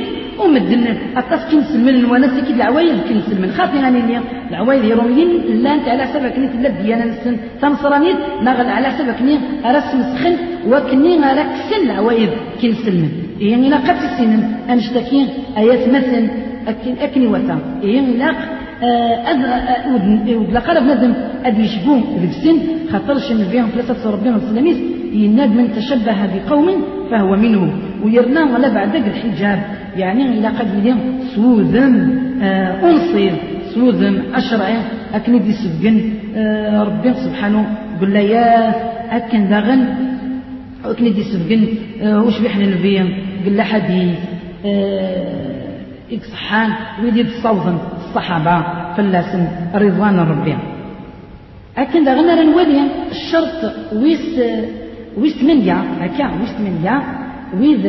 [0.43, 0.85] ومدن
[1.17, 4.85] أطاس كنسلمن وأنا سكيد العوايد كنسلمن خاطي غاني ليا العوايد
[5.63, 7.37] لا أنت على حسب كنيت لا ديانا نسن.
[7.61, 9.35] تنصرانيت ناغل على حسب كني
[9.65, 10.33] رسم سخن
[10.67, 12.29] وكني راك سن العوايد
[12.61, 15.27] كنسلمن يعني لا قد سنن أنشتكين
[15.57, 16.27] آيات مثل
[16.67, 17.59] أكن أكني وثا.
[17.83, 18.29] يعني لا
[20.53, 21.13] لا قرب نادم
[21.45, 22.57] أد يشبون السن
[22.91, 24.77] خاطرش من فيهم ثلاثة ربنا السلاميس
[25.13, 26.67] يناد من تشبه بقوم
[27.11, 27.71] فهو منهم.
[28.03, 29.59] ويرنا على بعد الحجاب.
[29.95, 30.97] يعني إلى قد يدين
[31.35, 33.33] سوذم آه أنصير
[33.73, 34.67] سوذم أشرع
[35.13, 37.65] أكن دي سبقن آه ربي سبحانه
[38.01, 38.73] قل يا
[39.17, 39.81] أكن داغن
[40.85, 41.67] أكن دي سبقن
[42.01, 43.03] آه وش بيحنا نبيا
[43.45, 44.15] قل له حديث
[44.65, 45.69] آه
[46.11, 46.69] إكسحان
[47.03, 48.63] ويدي الصوذم الصحابة
[48.97, 50.55] فلاسن رضوان ربي.
[51.77, 52.81] أكن دا غنى نولي
[53.11, 53.61] الشرط
[53.93, 54.39] ويس
[55.17, 57.01] ويس ثمانية هكا ويس ثمانية
[57.59, 57.85] ويد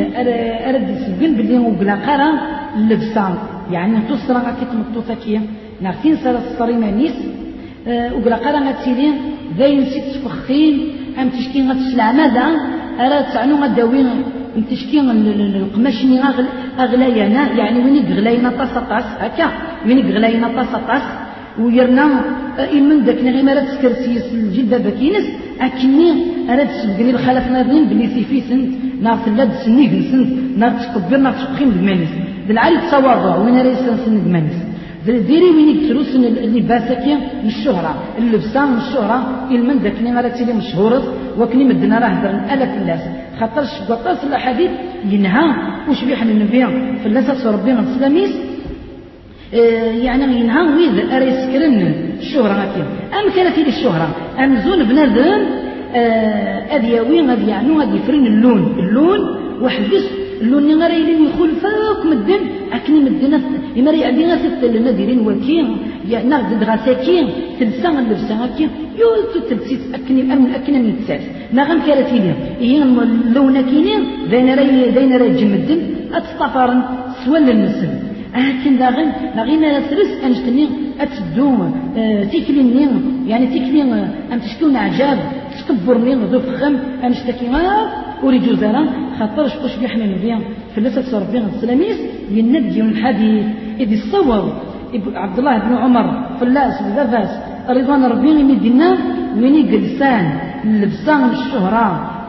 [0.69, 2.29] أرد سبين بلي وقلا قرا
[2.77, 3.25] اللبسة
[3.71, 5.39] يعني تصرى كي تمطوطة كي
[5.81, 7.17] نعرفين سارة الصريمة نيس.
[7.87, 9.13] أه وقلا قرا غتسيرين
[9.57, 10.73] ذاين سيت تفخين.
[11.19, 12.45] أم تشكي غتسلع ماذا
[12.99, 13.55] أراد تعنو
[14.57, 16.17] أم تشكي القماشني
[16.79, 19.07] أغلينا يعني وين غلاينا طاس طاس.
[19.19, 19.47] هكا.
[19.85, 21.05] وين غلاينا طاس طاس.
[21.59, 22.05] ويرنا
[22.77, 25.27] إمن داك نغي مرات سكرسيس الجلبابة كينس.
[25.61, 26.09] أكني
[26.49, 28.71] أراد سبقني الخلف نادين بلي سيفي سنت
[29.01, 30.29] نار تلاد سنيق سنت
[30.61, 32.11] نار تكبر نار تبقيم دمانس
[32.47, 34.57] بالعالي تصوابا وين راه يسنسن دمانس
[35.05, 37.91] ديري وين يكتروس اللباس كي من الشهرة.
[38.19, 39.17] اللبسة من الشهرة
[39.51, 41.01] المن داك ني راه تيلي مشهورة
[41.39, 43.03] وكني مدنا راه هدر ألف الناس.
[43.39, 44.71] خاطر شبطاس الأحاديث
[45.11, 45.45] ينهى
[45.89, 46.61] وش بيحن النبي
[47.03, 48.33] فلاسة ربي من السلاميس
[50.05, 51.77] يعني ينهى ويد أرى يسكرن
[52.19, 52.85] الشهرة هكذا
[53.17, 54.07] أم كانت الشهرة؟
[54.43, 55.60] أم زون بنادم
[56.75, 58.61] أذياوي غادي يعنو غادي يفرن اللون.
[58.79, 59.19] اللون
[59.63, 60.05] وحبس
[60.41, 62.41] اللون اللي غير يلي يخول فوق مدن
[62.73, 63.33] أكني مدن
[63.79, 65.67] إما راه يعدي غاسة لنا ديرين وكين
[66.11, 67.25] يعني نغد غاساكين
[67.59, 68.67] تلسا اللبسة هكي
[68.99, 69.09] يو
[69.49, 71.21] تلسيت أكني أم أكني من التساس
[71.53, 75.79] نغم كانت هي هي اللون كينين بين راي بين راي جمدن
[76.17, 76.79] أتصطفرن
[77.25, 77.89] سوال للنسل
[78.35, 80.65] لكن داغن داغين ثرس أنجتني
[80.99, 81.55] أتدو
[82.31, 82.87] تيكلي
[83.27, 83.81] يعني تيكلي
[84.33, 85.17] أم تشكون عجاب
[85.59, 87.63] تكبرني ذو فخم أنشتكي ما
[88.23, 88.83] أريد زرا
[89.19, 90.39] خاطر شقوش بيحمل بيا
[90.75, 91.99] فلسة ربي السلاميس
[92.31, 93.45] ينبي من حديث
[93.79, 94.43] إذ الصور
[95.23, 96.07] عبد الله بن عمر
[96.39, 97.31] فلاس بذفاس
[97.69, 98.89] رضوان ربي مدينة
[99.37, 100.25] ويني قلسان
[100.65, 101.85] اللبسان الشهرة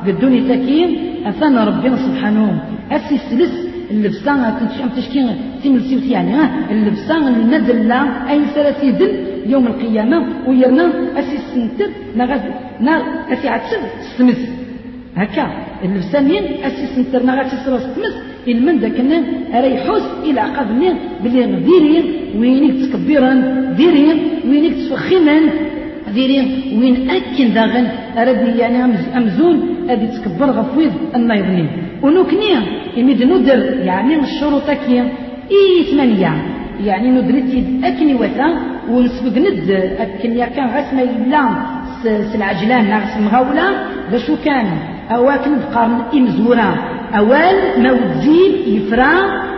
[0.06, 0.90] قدوني تكين
[1.26, 2.48] أثنى ربنا سبحانه.
[2.90, 5.20] أسي سلس اللبسان كنت تشكي
[5.64, 6.34] تملسي يعني
[6.70, 9.12] اللبسان المدلة أي سلسي دل
[9.52, 10.18] يوم القيامة
[10.48, 10.86] ويرنا
[11.18, 12.42] أسي سنتر نغاد
[12.86, 12.94] نا
[13.32, 13.82] أسي عتسد
[14.16, 14.42] سمس.
[15.16, 15.46] هكا.
[15.84, 18.14] اللبسانين أسي سنتر نغاد سرس سمس.
[18.48, 18.98] إلمن ذاك
[19.62, 20.88] راه يحوس إلى عقدني
[21.24, 22.04] بلي ديرين
[22.40, 23.32] وينك تكبيرا
[23.78, 24.18] ديرين
[24.48, 25.36] وينك تفخما
[26.14, 26.46] ديرين
[26.78, 27.86] وين اكن داغن
[28.16, 28.78] راه يعني
[29.18, 29.56] امزون
[29.90, 31.68] أدي تكبر غفويض النايضنين
[32.02, 32.50] ونوكني
[32.96, 33.58] يمد ندر
[33.88, 35.00] يعني الشروط كي
[35.50, 36.32] اي ثمانية؟
[36.80, 38.48] يعني ندرتي اكني وثا
[38.90, 39.68] ونسبق ند
[40.24, 41.44] يا كان غسما يلا
[42.32, 43.66] سلعجلان ناقص مغاوله
[44.10, 44.66] باش كان؟
[45.10, 46.70] اواكن بقارن امزوره
[47.18, 49.12] أول ما وتزيد يفرا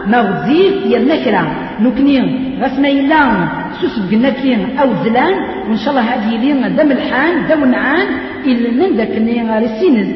[0.06, 2.16] ما وتزيد يرنكرا نكني
[2.62, 3.48] غسنا إلا
[3.80, 5.34] سوس بقناكين أو زلان.
[5.68, 8.08] وإن شاء الله هذه لين دم الحان دم نعان
[8.46, 9.14] إلا ذاك
[9.48, 10.08] غاري سينز.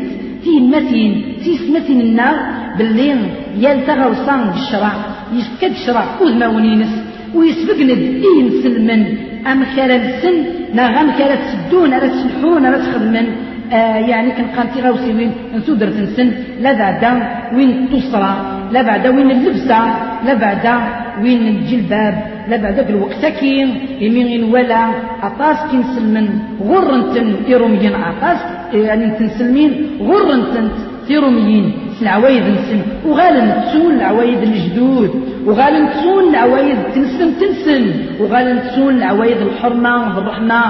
[0.45, 1.13] في المتين
[1.45, 2.37] في سمتين النار.
[2.79, 3.21] باللين
[3.59, 4.93] يلتغى وصان بالشرع
[5.33, 6.93] يسكد شرع أوز ما ونينس
[7.35, 7.91] ويسبقند
[8.29, 9.03] إين سلمن
[9.47, 10.37] أم كرا السن
[10.75, 13.27] نغم كرا تسدون ألا تسلحون ألا تخدمن.
[13.73, 17.13] يعني كان قانتي غاوسي وين؟ نسودر تنسن لا بعدا
[17.55, 18.33] وين التصرى
[18.73, 19.81] لا بعدا وين اللبسة؟
[20.27, 20.75] لا بعدا
[21.23, 22.15] وين الجلباب؟
[22.49, 23.69] لا بعدا الوقت كين
[24.01, 24.83] يمين ولا
[25.23, 26.29] عطاس كين سلمن
[26.69, 28.41] غرنتن إيروميين عطاس.
[28.75, 30.69] يعني تنسلمين غرنتن
[31.09, 35.11] تيروميين العوايد نسن وغالن تسون العوايد الجدود.
[35.47, 37.85] وغالن تسون العوايد تنسن تنسن
[38.21, 40.63] وغالن تسون العوايد الحرمة بالرحمة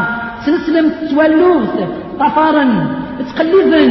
[0.47, 1.75] تنسلم تولوث.
[2.21, 2.65] طفارا
[3.29, 3.85] تقلبا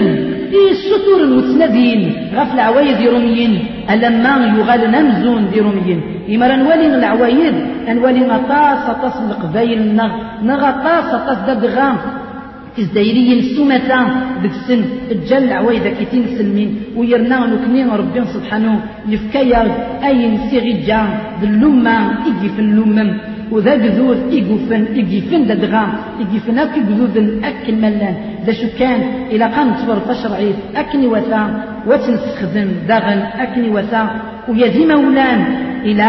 [0.56, 2.02] إيه السطور وتنادين
[2.36, 3.54] غف العوايد يروميين.
[3.92, 6.02] ألما يغال نمزون دي روميين
[6.34, 7.56] إما نولي العوايد
[7.90, 10.12] نولي غطاس غطاس القبايل نغ
[10.44, 11.98] نغطاس غطاس دادغام
[12.80, 14.00] الزايريين السمتا
[14.42, 16.70] ديك السن الجل العوايدة كيتين سلمين.
[16.98, 18.74] ويرنا نكني ربي سبحانه
[19.14, 19.62] يفكايا
[20.08, 21.02] أي نسيغي جا
[21.42, 21.96] ذلوما
[22.28, 23.10] إجي في اللومم
[23.52, 28.16] وذا قذوذ إيقوفن إيقيفن دا دغام إيقيفن أكي قذوذن أكل ملان.
[28.46, 31.42] دا شو كان إلى قام تصبر تشرعي أكني وثا
[31.88, 34.04] وتنستخدم داغن أكني وثا
[34.50, 35.42] ويزي مولان
[35.90, 36.08] إلى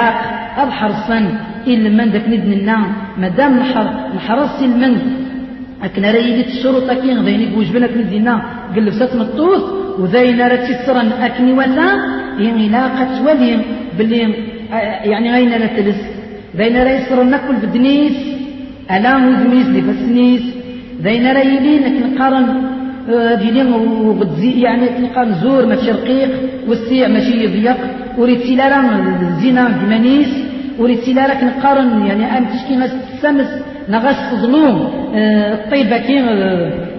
[0.65, 1.25] الحرصن
[1.67, 2.79] إلا من داك ندنا
[3.19, 3.87] مادام نحر
[4.17, 4.95] نحرص المن
[5.85, 8.35] أكن ريدي الشروط كي غديني بوجبنا كندينا
[8.75, 9.65] قلبسات مطوث
[10.01, 11.89] وذاين راه تسرن أكني وثا
[12.39, 13.59] يعني علاقة ولي
[13.99, 14.21] باللي
[15.11, 16.18] يعني غينا لا
[16.55, 18.17] بين راه يسرن ناكل بدنيس
[18.91, 20.43] ألا وزميس دي بسنيس
[21.05, 21.83] بين راه يلين
[22.15, 22.47] نقارن
[23.43, 26.31] دينين وغتزي يعني نقارن زور ما شرقيق
[26.69, 27.77] والسيع ماشي يضيق.
[28.19, 28.81] وريت سيلارا
[29.23, 30.33] الزنا دمانيس
[30.79, 33.51] وريت سيلارا كنقارن يعني أم تشكي ناس السمس
[33.89, 34.77] نغاس تظلوم
[35.15, 36.19] الطيبة كي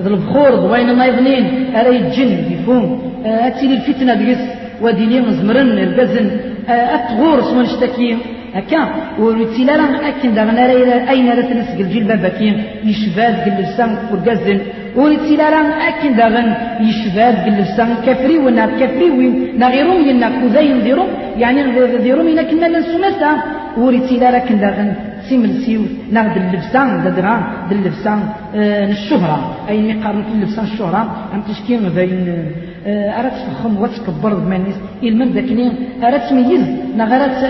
[0.04, 1.46] ذو البخور ضوين ما يظنين.
[1.76, 4.38] أرى يتجن يفهم أتسيلي الفتنة ديس
[4.82, 6.30] وديني مزمرن البزن.
[6.70, 8.18] أتغور سوى نشتكي
[8.56, 8.82] هكا.
[9.20, 10.64] ورتيلا راه أكن داغنا
[11.12, 12.48] أين راه تنسق الجلباب كي
[12.90, 14.60] يشبال قلبسان ورقازن
[14.96, 16.48] ورتيلا راه أكن داغن
[16.88, 21.60] يشبال قلبسان كفري ونا كفري وين؟ نغيرهم ينا كوزاين ديرهم يعني
[22.06, 23.32] ديرهم ينا كنا لنسومتا
[23.78, 24.90] ورتيلا راه كن داغن
[25.30, 25.82] سيملسيو
[26.12, 27.34] ناخد اللبسان ددرا
[27.72, 28.20] اللبسان
[28.56, 29.38] آه الشهرة.
[29.70, 31.02] أي مقارنة اللبسان الشهرة؟
[31.34, 35.72] عم تشكي آه، أراد تفخم وتكبر بمانيس المن ذاكني
[36.04, 36.66] أراد تميز.
[36.98, 37.44] نغرات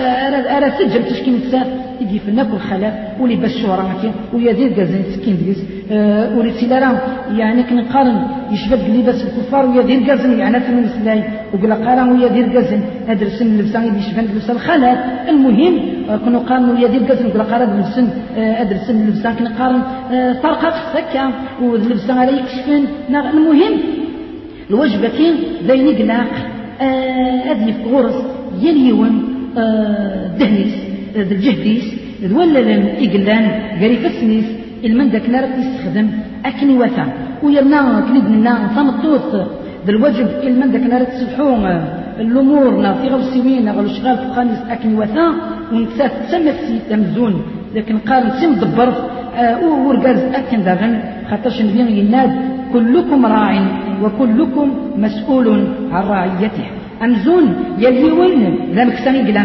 [0.56, 1.66] أراد تجل تشكي نتسار
[2.00, 4.12] يجي في الناب والخلاف ولي باش شهرة مكين
[4.52, 5.58] دير كازين سكين ديس.
[5.92, 6.98] أه ولي تيلارا
[7.36, 8.22] يعني كنقارن
[8.52, 11.22] يشبك لباس الكفار ويا دير كازين يعني في المسلاي
[11.52, 14.98] وقال قارن ويا دير كازين هذا السن اللي يشبه لبس الخلاف.
[15.28, 15.74] المهم
[16.10, 19.82] آه، كنا قارن ويا دير كازين وقال قارن لبسن هذا السن اللبسان كنقارن
[20.42, 22.84] فرقة سكا واللبسان على يكشفن.
[23.30, 23.99] المهم
[24.70, 25.20] الوجبة
[25.68, 26.32] بين قلاق
[27.50, 28.18] أدي في غرس
[28.62, 29.12] يليون
[29.58, 30.74] آه دهنيس
[31.14, 31.84] ذا الجهديس
[32.32, 33.44] ولا لن إقلان
[33.82, 34.44] قريب السنيس
[34.84, 36.08] المن داك نار يستخدم
[36.44, 37.06] أكني وثا
[37.42, 39.34] ويرنا كليد منا ثمطوط
[39.86, 41.64] ذا الوجب المن داك نار تسبحون
[42.20, 45.26] الأمور في غوسيوين غلو شغال في قانيس أكني وثا
[45.72, 46.52] ونكسات تسمى
[46.90, 47.34] تمزون
[47.74, 48.52] لكن قال نسيم
[49.36, 50.92] آه ورقاز أكن داغن
[51.30, 53.50] خاطرش نبين يناد كلكم راع
[54.02, 54.68] وكلكم
[55.04, 55.46] مسؤول
[55.92, 56.66] عن رعيته.
[57.04, 57.44] أمزون
[57.78, 58.42] يليون
[58.74, 59.42] لا مكساني قلا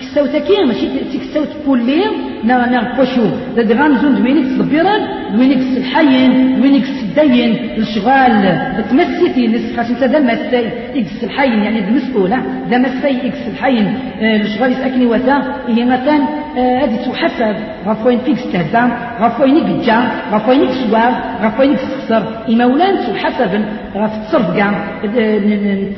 [0.00, 2.00] تكساو تكيا ماشي تكساو تبولي
[2.44, 3.26] نا نا بوشو
[3.56, 5.00] دا غامزون دوينيك صبيران
[5.34, 6.86] دوينيك الحين دوينيك
[7.22, 13.42] الدين الشغال تمسيتي نس خاص انت ذا مسي إكس الحين يعني المسؤولة ذا مسي إكس
[13.52, 13.94] الحين.
[14.20, 16.18] الشغال يسأكني وثا هي مثلا؟
[16.56, 17.56] هذه تحسب
[17.86, 19.98] غفوين فيكس تهدى غفوين يقجا
[20.32, 21.12] غفوين يكسوار
[21.42, 23.64] غفوين يكسر إمولان تحسب
[23.96, 24.72] غف تصرف كاع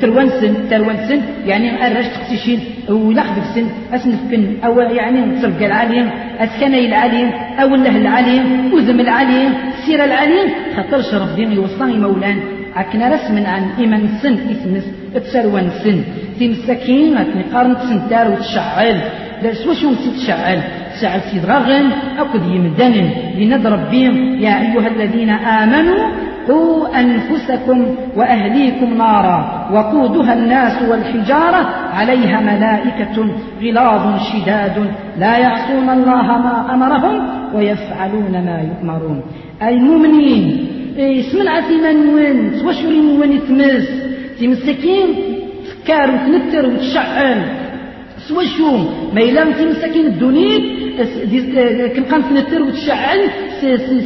[0.01, 2.59] تروانسن تروانسن يعني الرش تقسيشين
[2.89, 6.09] ولا خدفسن اسنفكن أو يعني تصرف العاليم
[6.39, 9.53] اسكني العاليم أو الله العاليم وزم العاليم
[9.85, 10.49] سير العاليم.
[10.75, 12.37] خاطرش ربي يوصاني مولان
[12.75, 14.85] عكنا رسم عن إيمان سن إثمس
[15.15, 16.03] تسروان سن.
[16.39, 17.17] تمسكين
[17.53, 18.99] قارن تسنتار وتشعل.
[19.43, 19.81] درس واش
[20.17, 20.59] تشعل؟
[20.95, 21.85] تشعل سيد غاغن
[22.19, 22.95] أكد يمدن
[23.37, 26.03] لنضرب بهم يا أيها الذين آمنوا
[26.47, 31.61] قوا أنفسكم وأهليكم نارا وقودها الناس والحجارة
[31.93, 33.15] عليها ملائكة
[33.63, 34.77] غلاظ شداد.
[35.19, 37.15] لا يعصون الله ما أمرهم
[37.55, 39.21] ويفعلون ما يؤمرون.
[39.61, 40.67] المؤمنين
[40.99, 43.87] اسم العثيمان وين؟ تواشوري وين يتمس؟
[44.39, 45.07] تمسكين
[45.65, 47.41] تفكار وتنتر وتشعل.
[48.27, 48.71] سواشو
[49.13, 50.59] ما إلا تمسكين الدنيا
[51.95, 53.19] كنقام تنتر وتشعل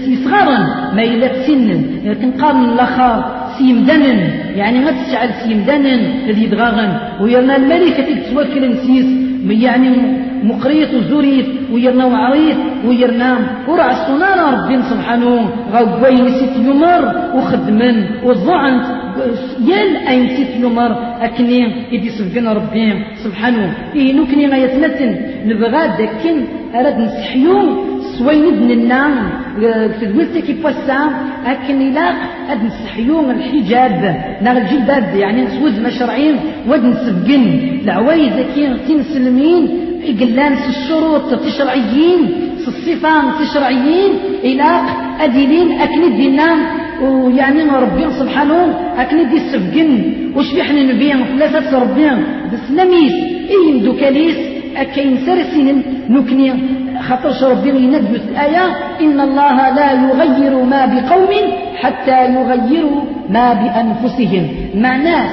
[0.04, 0.58] سي صغارا
[0.96, 1.82] ما إلا تسنن.
[2.22, 3.16] كنقام الآخر
[3.58, 4.20] سيمدنن
[4.56, 6.92] يعني ما تشعل سيمدنن الذي يدغاغن.
[7.22, 9.10] ويرنا الملكة تتوكل نسيس.
[9.50, 9.90] يعني
[10.44, 13.32] مقريت وزوريت ويرنا وعريت ويرنا
[13.68, 15.50] ورع الصنانة ربي سبحانه.
[15.74, 17.04] غوين سيت يمر
[17.36, 18.86] وخدمن وضعنت
[19.70, 20.92] يال أين سيت يمر
[21.22, 21.60] أكني
[21.92, 22.88] يدي سبحان ربي
[23.24, 23.66] سبحانه.
[23.96, 25.10] إيه نكني ما يتمثل
[25.46, 26.38] نبغى داكن
[26.76, 27.93] أراد نسحيو.
[28.18, 29.14] سوين ابن النام
[30.00, 31.00] في الوزة كي بوسا
[31.46, 32.16] أكن إلاق
[32.50, 36.36] أد نسحيون الحجاب نغ الجلباب يعني نسوز مشرعين
[36.70, 37.44] ود نسبقن.
[37.84, 39.68] العوايز كي تنسلمين
[40.20, 42.20] قلان الشروط تشرعيين
[42.68, 44.12] الصفات تشرعيين
[44.44, 44.86] إلاق
[45.22, 46.58] أدينين أكن الدينام
[47.04, 52.06] ويعني ربي سبحانه أكن دي السبقن وش بيحنا نبيع ثلاثة ربي
[52.54, 53.14] بس لميس
[53.50, 54.38] إيه دوكاليس
[54.78, 56.54] أكين سرسين نكني
[57.02, 58.66] خاطرش ربي ينبت الآية
[59.02, 61.30] إن الله لا يغير ما بقوم
[61.82, 64.48] حتى يغيروا ما بأنفسهم.
[64.76, 65.30] معناه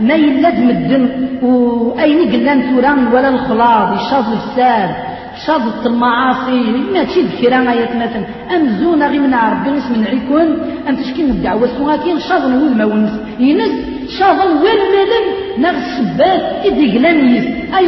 [0.00, 1.08] ما يلد مدن
[1.42, 5.11] وأين قلان توران ولا الخلاص يشاظ السار
[5.46, 6.60] شاظت المعاصي.
[6.92, 8.24] ما تشد كرا آيات مثلا.
[8.56, 10.48] أمزونا غي من ربي اسم نعيكون
[10.88, 13.72] أم تشكي الدعوة سواتين شاظ نقول ما ونس ينس
[14.18, 15.26] شاظ والملم
[15.58, 17.86] نغ السبات إذي قلان يس أي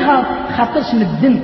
[0.57, 1.37] خاطرش مدن.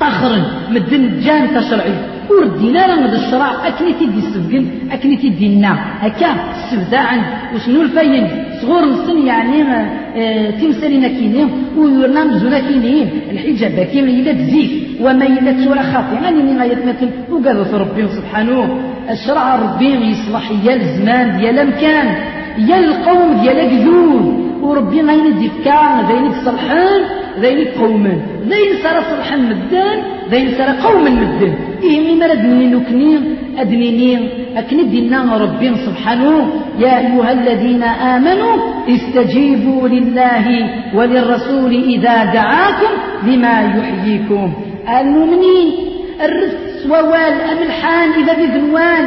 [0.00, 0.38] طخرا
[0.70, 1.94] مدن جان تشرعي.
[2.30, 7.18] وردينا راه من الشرع أكني تيدي السبقن أكني تيدي النا هكا السبداعا
[7.54, 8.28] وشنو الفاين؟
[8.62, 14.70] صغور السن يعني آه تمثالنا كينين ويورنا مزونا كينين الحجاب كيما إلا تزيك
[15.00, 18.78] وما إلا تورا خاطئ يعني من غاية مثل وقال ربي سبحانه
[19.10, 22.06] الشرع ربي يصلح يا الزمان ديال الأمكان
[22.68, 24.22] يا القوم ديال جذور
[24.62, 27.00] وربي غاين ديفكا زينك صلحان
[27.40, 28.14] زينك قوما.
[28.48, 29.98] زين صار صلحا مدان
[30.30, 36.52] زين صار قوما مدان إيه مرد من نكنين أدنينين أكن دينا ربي سبحانه.
[36.78, 38.54] يا أيها الذين آمنوا
[38.88, 40.46] استجيبوا لله
[40.94, 42.92] وللرسول إذا دعاكم
[43.26, 44.52] لما يحييكم.
[45.00, 45.68] المؤمنين
[46.24, 49.04] الرس ووال أملحان إذا بذنوان.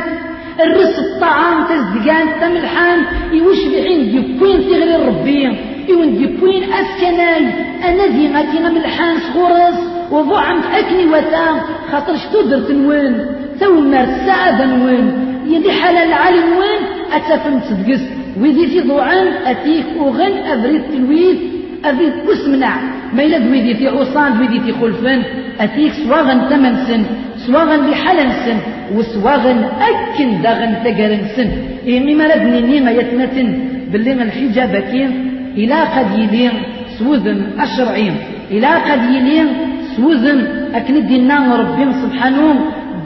[0.66, 3.00] الرس الطعام تزدقان تملحان.
[3.34, 5.44] يوش بعين ديكوين تغلي الربي
[5.90, 7.46] يون ديكوين أسكناي.
[7.90, 9.80] أنا ذي غاتي ملحان صغورس
[10.12, 11.58] وضعم أكني وتام.
[11.92, 13.26] خاطر شتو درت نوين.
[13.60, 15.12] تومر السعادة نوين.
[15.48, 16.82] يلي حلال العالم وين؟
[17.14, 18.04] أتفهم تدقس.
[18.42, 21.38] ويدي في ضوعان أتيك وغن أبريد تلويد.
[21.86, 22.76] أبريد أسمنع
[23.14, 25.24] ما إلا دويدي في عصان دويدي في خلفان
[25.60, 27.04] أتيك سواغن ثمن سن.
[27.48, 28.58] سواغن بحلن سن.
[28.96, 29.60] وسواغن
[29.90, 31.50] أكن داغن تقرن سن.
[31.88, 33.50] إني ما ردني نيما يتمتن.
[33.92, 36.52] باللي الحجاب كين إلى قد يلين
[37.00, 38.16] سوذن أشرعين.
[38.52, 39.48] إلى قد يلين
[39.96, 40.40] سوذن
[40.74, 42.46] أكن دينا ربي سبحانه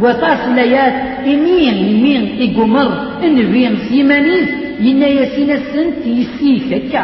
[0.02, 0.94] وطاس ليات
[1.34, 2.90] إمين إمين إقمر.
[3.24, 4.48] إنفيم سيمانيز
[4.80, 7.04] ينا ياسين السنت يسيك هكا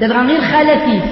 [0.00, 1.10] تدغى غير خالتيك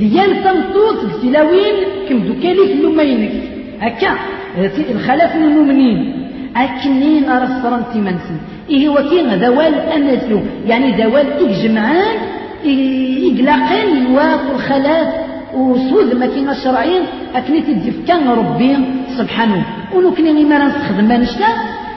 [0.00, 1.76] ديال تنطوط بتلاوين
[2.08, 3.32] كم دوكاليك لمينك
[3.80, 4.12] هكا.
[4.90, 6.25] الخلاف المؤمنين
[6.56, 8.18] أكنين أرى الصرنتي
[8.70, 12.16] إيه وكين ذوال أنسلو يعني ذوال إجمعان
[13.28, 15.08] إقلاقين الواق والخلاف
[15.54, 17.02] وسود ما كينا الشرعين
[17.34, 18.76] أكني تدف كان ربي
[19.18, 19.62] سبحانه.
[19.94, 21.50] ولو كنا ما نستخدم ما نشتا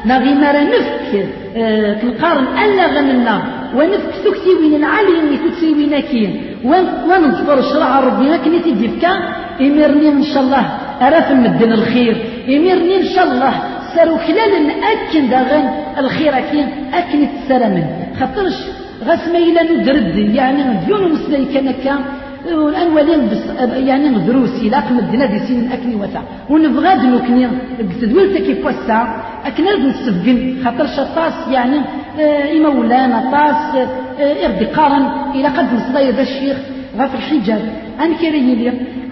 [0.05, 1.11] نغي ما نفك
[1.57, 3.35] آه القرن ألا غمنا
[3.75, 6.31] ونفك تكتي وين العالي تكتي وين كين
[7.09, 8.37] ونظفر الشرع ربي.
[8.37, 9.19] كني تدف كان
[9.61, 10.65] إمرني إن شاء الله.
[11.01, 12.15] أرى مدن الخير.
[12.49, 13.53] إمرني إن شاء الله.
[13.95, 14.51] سارو خلال
[14.93, 15.65] أكن داغن
[15.97, 17.85] الخير أكين أكن تسرمن
[18.19, 18.57] خاطرش
[19.07, 21.99] غاس ما إلا ندرد يعني ديون مسلي كان كان
[22.53, 23.43] والأنوالين بس
[23.89, 26.21] يعني دروسي لا قمدنا دي سين أكني وتا.
[26.49, 27.47] ونبغى دنوكني
[28.01, 29.01] تدولت كيف وسع
[29.45, 31.77] أكنا نسفقن خاطر شطاس يعني
[32.55, 33.87] إما ولانا طاس
[34.45, 36.57] إردي قارن إلى قد نصدي ذا الشيخ
[36.97, 37.61] غاف الحجاب.
[38.03, 38.69] أم كريلي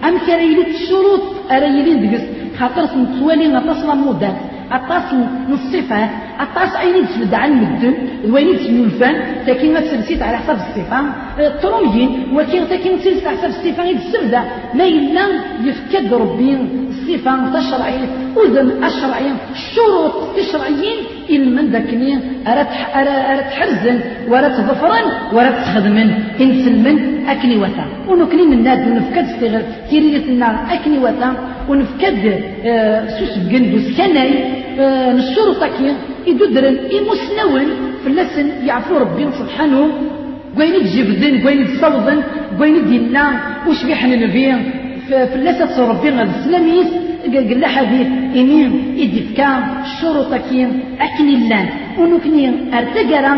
[0.08, 2.24] أم كريلي الشروط أريلي دقس
[2.58, 4.36] خاطر نتوالي نتصل مودات
[4.72, 6.10] أطاس من الصفات
[6.40, 7.94] أطاس أين تسبد عن مدن
[8.32, 9.14] وين تسنولفان
[9.48, 11.00] لكن ما تسلسيت على حساب الصفة.
[11.62, 14.42] ترومجين ولكن لكن تسلسيت على حساب الصفة يتسبدا
[14.74, 15.24] ما إلا
[15.64, 16.58] يفكد ربي
[16.90, 18.06] الصفة الشرعية.
[18.44, 24.98] أذن الشرعية الشروط الشرعيين من ذاكني أراد أراد حرزن ورات ظفرا
[25.32, 26.10] ورات تخدمن.
[26.40, 29.62] إنسلمن أكني وتا ونكني من ناد ونفكد استغل
[30.28, 31.34] النار أكني وتا
[31.68, 35.94] ونفكد آه سوس بجندوس كناي آه نشرو تاكين
[36.26, 37.68] يددرن يمسنون
[38.04, 39.88] فلسن يعفو ربي سبحانه
[40.58, 42.18] وين تجبدن وين تصوضن
[42.60, 43.24] وين دينا
[43.68, 44.54] وش بيحن نبي
[45.08, 46.90] فلسة ربي غد السلاميس.
[47.34, 48.06] قال حديث
[48.40, 48.70] إنين
[49.02, 49.48] إدفكا
[49.86, 50.70] الشروط كين
[51.00, 51.66] أكني اللان
[51.98, 52.44] ونكني
[52.78, 53.32] أرتقرا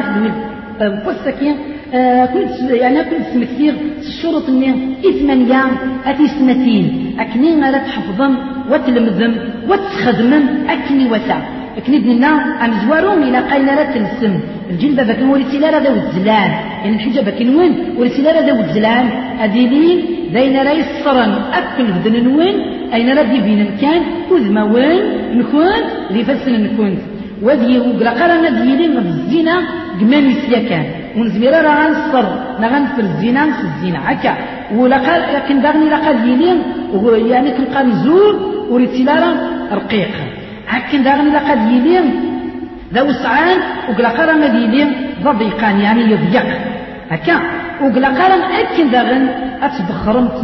[1.04, 1.56] بوستكين
[1.94, 4.72] آه كنت يعني كنت سمكتير الشروط مني
[5.08, 5.62] إثمانية
[6.06, 7.16] أتي سنتين.
[7.20, 8.32] أكني غير تحفظن.
[8.70, 9.32] وتلمذن
[9.68, 10.42] وتخدمن
[10.74, 11.38] أكني وسع.
[11.78, 12.30] أكني دينا
[12.64, 14.40] أم زوارون إلى قاينا لا تلسم
[14.70, 16.50] الجلبة بكن وريتي لا ذا الزلال.
[16.82, 19.06] يعني الحجة بكن وين؟ وريتي لا ذا الزلال.
[19.40, 19.98] أدينين
[20.34, 22.56] دين راي الصرن أكل بدن وين؟
[22.94, 25.02] أين ردي بين مكان وذما وين؟
[25.38, 25.80] نكون؟
[26.12, 26.98] ذي فسن نكون.
[27.42, 29.56] وذي وقلا قرنا ديالين الزنا
[30.00, 30.84] قمان يسيا كان
[31.16, 32.26] ونزميرا راه غنصر
[32.62, 34.00] نغن في الزنا في الزنا.
[34.12, 34.32] هكا
[34.76, 34.98] ولا
[35.36, 36.16] لكن داغني لا قال
[37.30, 39.16] يعني كنبقى نزور وريتي لا
[39.72, 40.14] رقيق
[40.68, 42.06] هكا داغني لا قال ديالين
[42.94, 43.58] ذا وسعان
[43.88, 44.88] وقلا قرنا ديالين
[45.24, 46.46] ضيقان يعني يضيق.
[47.10, 47.36] هكا
[47.82, 49.24] وقلا قرن أكن داغن
[49.66, 50.36] أتبخرمت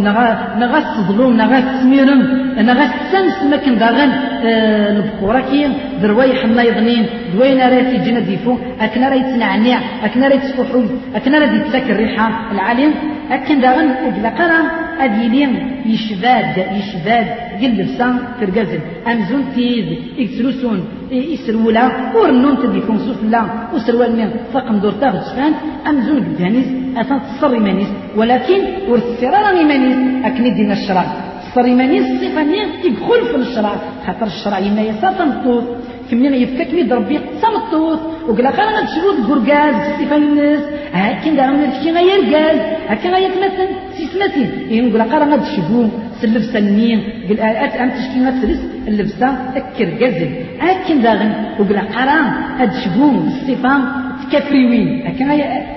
[0.61, 2.21] نغا تظلم نغا تسميرم
[2.69, 4.11] نغا تسنس مكن داغن
[4.45, 5.69] آه البخورة كي
[6.03, 8.53] درواي حنا يظنين دوين راه تيجينا ديفو.
[8.81, 10.83] أكن راه يتنعنع أكن راه يتفحو
[11.17, 12.93] أكن راه يتسك الريحة العالم.
[13.31, 14.59] أكن داغن وقلا
[15.05, 15.53] أديلين
[15.87, 17.27] يشباد يشباد
[17.61, 18.81] قل لبسان ترقزل
[19.13, 19.89] أمزون تيد
[20.19, 20.81] إكسلوسون
[21.11, 21.85] يسرولا
[22.17, 23.43] ورنون تديكم سفلا
[23.75, 25.53] وسروال من فقم دور تاغد شفان.
[25.91, 26.69] أمزون قدانيس
[27.01, 31.05] أثان تصري مانيس ولكن ورسرارا مانيس أكني دينا الشرع
[31.45, 32.43] تصري مانيس صفة
[32.85, 33.73] يدخل في الشرع
[34.07, 35.65] خاطر الشرع يما يسار تمطوط
[36.11, 41.71] كمين يفكك ميد ربي تمطوط وقلا قال أنا تشبوت قرقاز صفة الناس هاكين دار من
[41.73, 45.89] تشكي غير قاز هاكين غير تمثل سيسمتين إيه قلا قال أنا تشبو
[46.21, 50.31] سلبسة النين قل أت أم تشكي ما تلس اللبسة تكر قزل.
[50.61, 52.27] هاكين داغن وقلا قران
[52.61, 53.75] أدشبو الصفة
[54.23, 55.07] تكفريوين.
[55.07, 55.25] هكا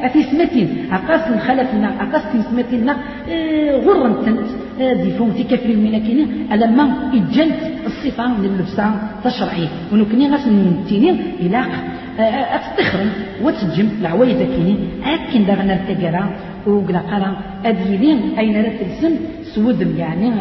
[0.05, 2.93] أتي سمتين أقاس خلفنا أقاس سمتنا
[3.30, 4.49] آه غرم تنت.
[5.03, 5.99] ديفون في كفريوين.
[6.05, 8.86] كيني ألما إجنت الصفة من اللبسة
[9.24, 9.67] تشرعي.
[9.91, 11.11] ونكني غاس نتيني
[11.41, 11.72] إلاق
[12.55, 13.09] أتستخرم
[13.43, 14.76] وتجم العوايد كيني.
[15.13, 16.24] أكن داغنا التقرا
[16.68, 19.14] وقلا قرا أديلين أين لا تلسم
[19.55, 20.32] سودم يعني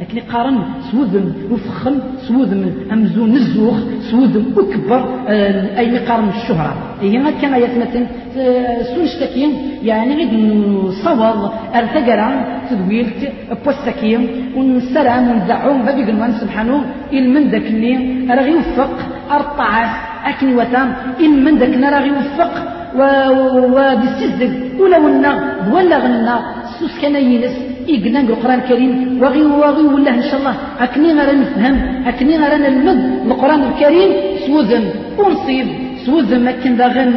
[0.00, 0.58] لكن قارن
[0.90, 1.94] سودم وفخم
[2.28, 2.62] سودم
[2.92, 3.76] أمزون الزوخ
[4.10, 8.06] سودم أكبر آه، أي مقارن الشهرة؟ هي كان يتمثل
[8.38, 9.50] آه، سونشتكين
[9.82, 12.28] يعني غير نصوض أرتقرا
[12.70, 13.32] تدويلت
[13.64, 16.84] بوستكين ونسلام وندعوم بابي قلوان سبحانه.
[17.12, 17.94] المن ذاك اللي
[18.34, 18.94] راه يوفق
[19.30, 19.92] أرطعاس
[20.24, 20.88] أكني وتام.
[21.20, 25.32] المن ذاك راه يوفق وبالسزق ولو النا
[25.72, 26.36] ولا غنا
[26.78, 27.56] سوس كان ينس
[27.88, 28.92] إقنا القرآن الكريم.
[29.22, 30.54] وغي وغي ولا إن شاء الله.
[30.80, 31.76] أكني غير نفهم.
[32.08, 34.10] أكني غير نلمد القرآن الكريم.
[34.46, 34.84] سوذن
[35.18, 35.66] ونصيب.
[36.06, 37.12] سوذن أكن داغن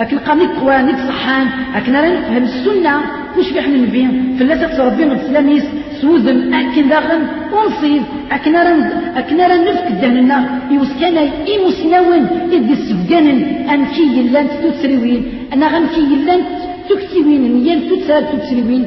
[0.00, 1.46] أكن قامي قوانيك صحان.
[1.74, 2.94] أكن غير نفهم السنة.
[3.38, 5.64] وش بيحنا نبين فلاسة ربي من السلاميس.
[6.00, 7.22] سوذن أكن داغن
[7.52, 8.02] ونصيب.
[8.32, 8.82] أكن رن
[9.16, 10.38] أكن رن نفك دهننا
[10.70, 11.16] يوسكان
[11.50, 12.22] إيموسناون
[12.52, 13.26] إذ السبقان
[13.74, 15.22] أنكي يلان تتسريوين
[15.52, 16.40] أنا غنكي يلان
[16.88, 18.84] تكتبين نيال تتسال تتسريوين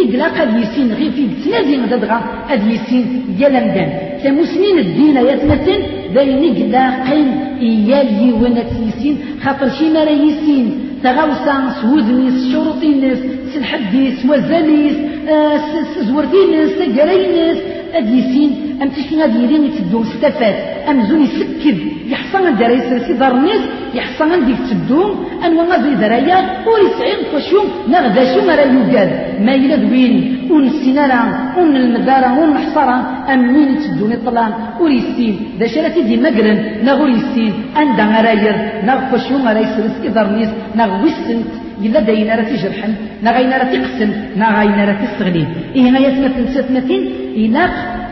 [0.00, 0.88] إقلا قد يسين.
[0.98, 3.06] غير في تنازي غدا قد يسين.
[3.38, 3.90] ديال مدان
[4.24, 5.80] تمسنين الدين يتمثل
[6.14, 7.28] داين إقلا قين
[7.60, 10.66] إيال يوانا يسين خاطر شي مرا يسين.
[11.04, 13.18] تغاوسا سودنيس شروطينيس
[13.54, 14.96] سنحديس وزانيس
[15.28, 15.60] آه
[16.08, 17.58] زوردينيس تقرينيس
[17.94, 20.56] أديسين أم تشنا ديرين يتدون ستفات
[20.90, 21.78] أم زون يسكد
[22.12, 23.62] يحصل دار يسرسي دار الناس
[23.94, 25.10] يحصل ديك تدون
[25.44, 26.38] أن زي درايا
[26.70, 29.10] ويسعين فشوم نغدا شو مرا يوجد
[29.46, 30.14] ما إلا دوين
[30.50, 31.22] ون السنارة
[31.58, 32.96] ون المدارة ون الحصارة
[33.32, 38.56] أم مين تدون طلان وريسين دا شراتي دي مقرن؟ نغور يسين أندا غراير
[38.88, 41.50] نغ فشوم مرا يسرس إدار نيس نغ وسنت
[41.86, 46.48] إلا داين راه تجرحن نا غاين راه تقسم نا غاين راه تستغلين إيه غايا تمثل
[46.54, 47.02] ستمثل
[47.36, 47.62] إلا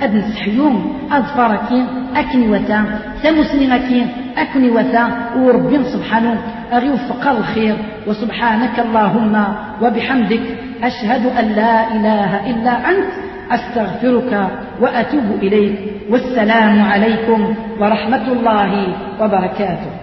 [0.03, 0.75] أد نسحيوم
[1.13, 2.85] أظفاركين أكني وتا
[3.23, 4.07] سمسنينكين
[4.37, 5.05] أكني وتا
[5.37, 6.35] وربي سبحانه
[6.73, 7.77] أغي وفق الخير.
[8.07, 9.35] وسبحانك اللهم
[9.83, 10.45] وبحمدك
[10.83, 13.13] أشهد أن لا إله إلا أنت
[13.51, 14.33] أستغفرك
[14.81, 15.79] وأتوب إليك.
[16.11, 18.73] والسلام عليكم ورحمة الله
[19.21, 19.98] وبركاته.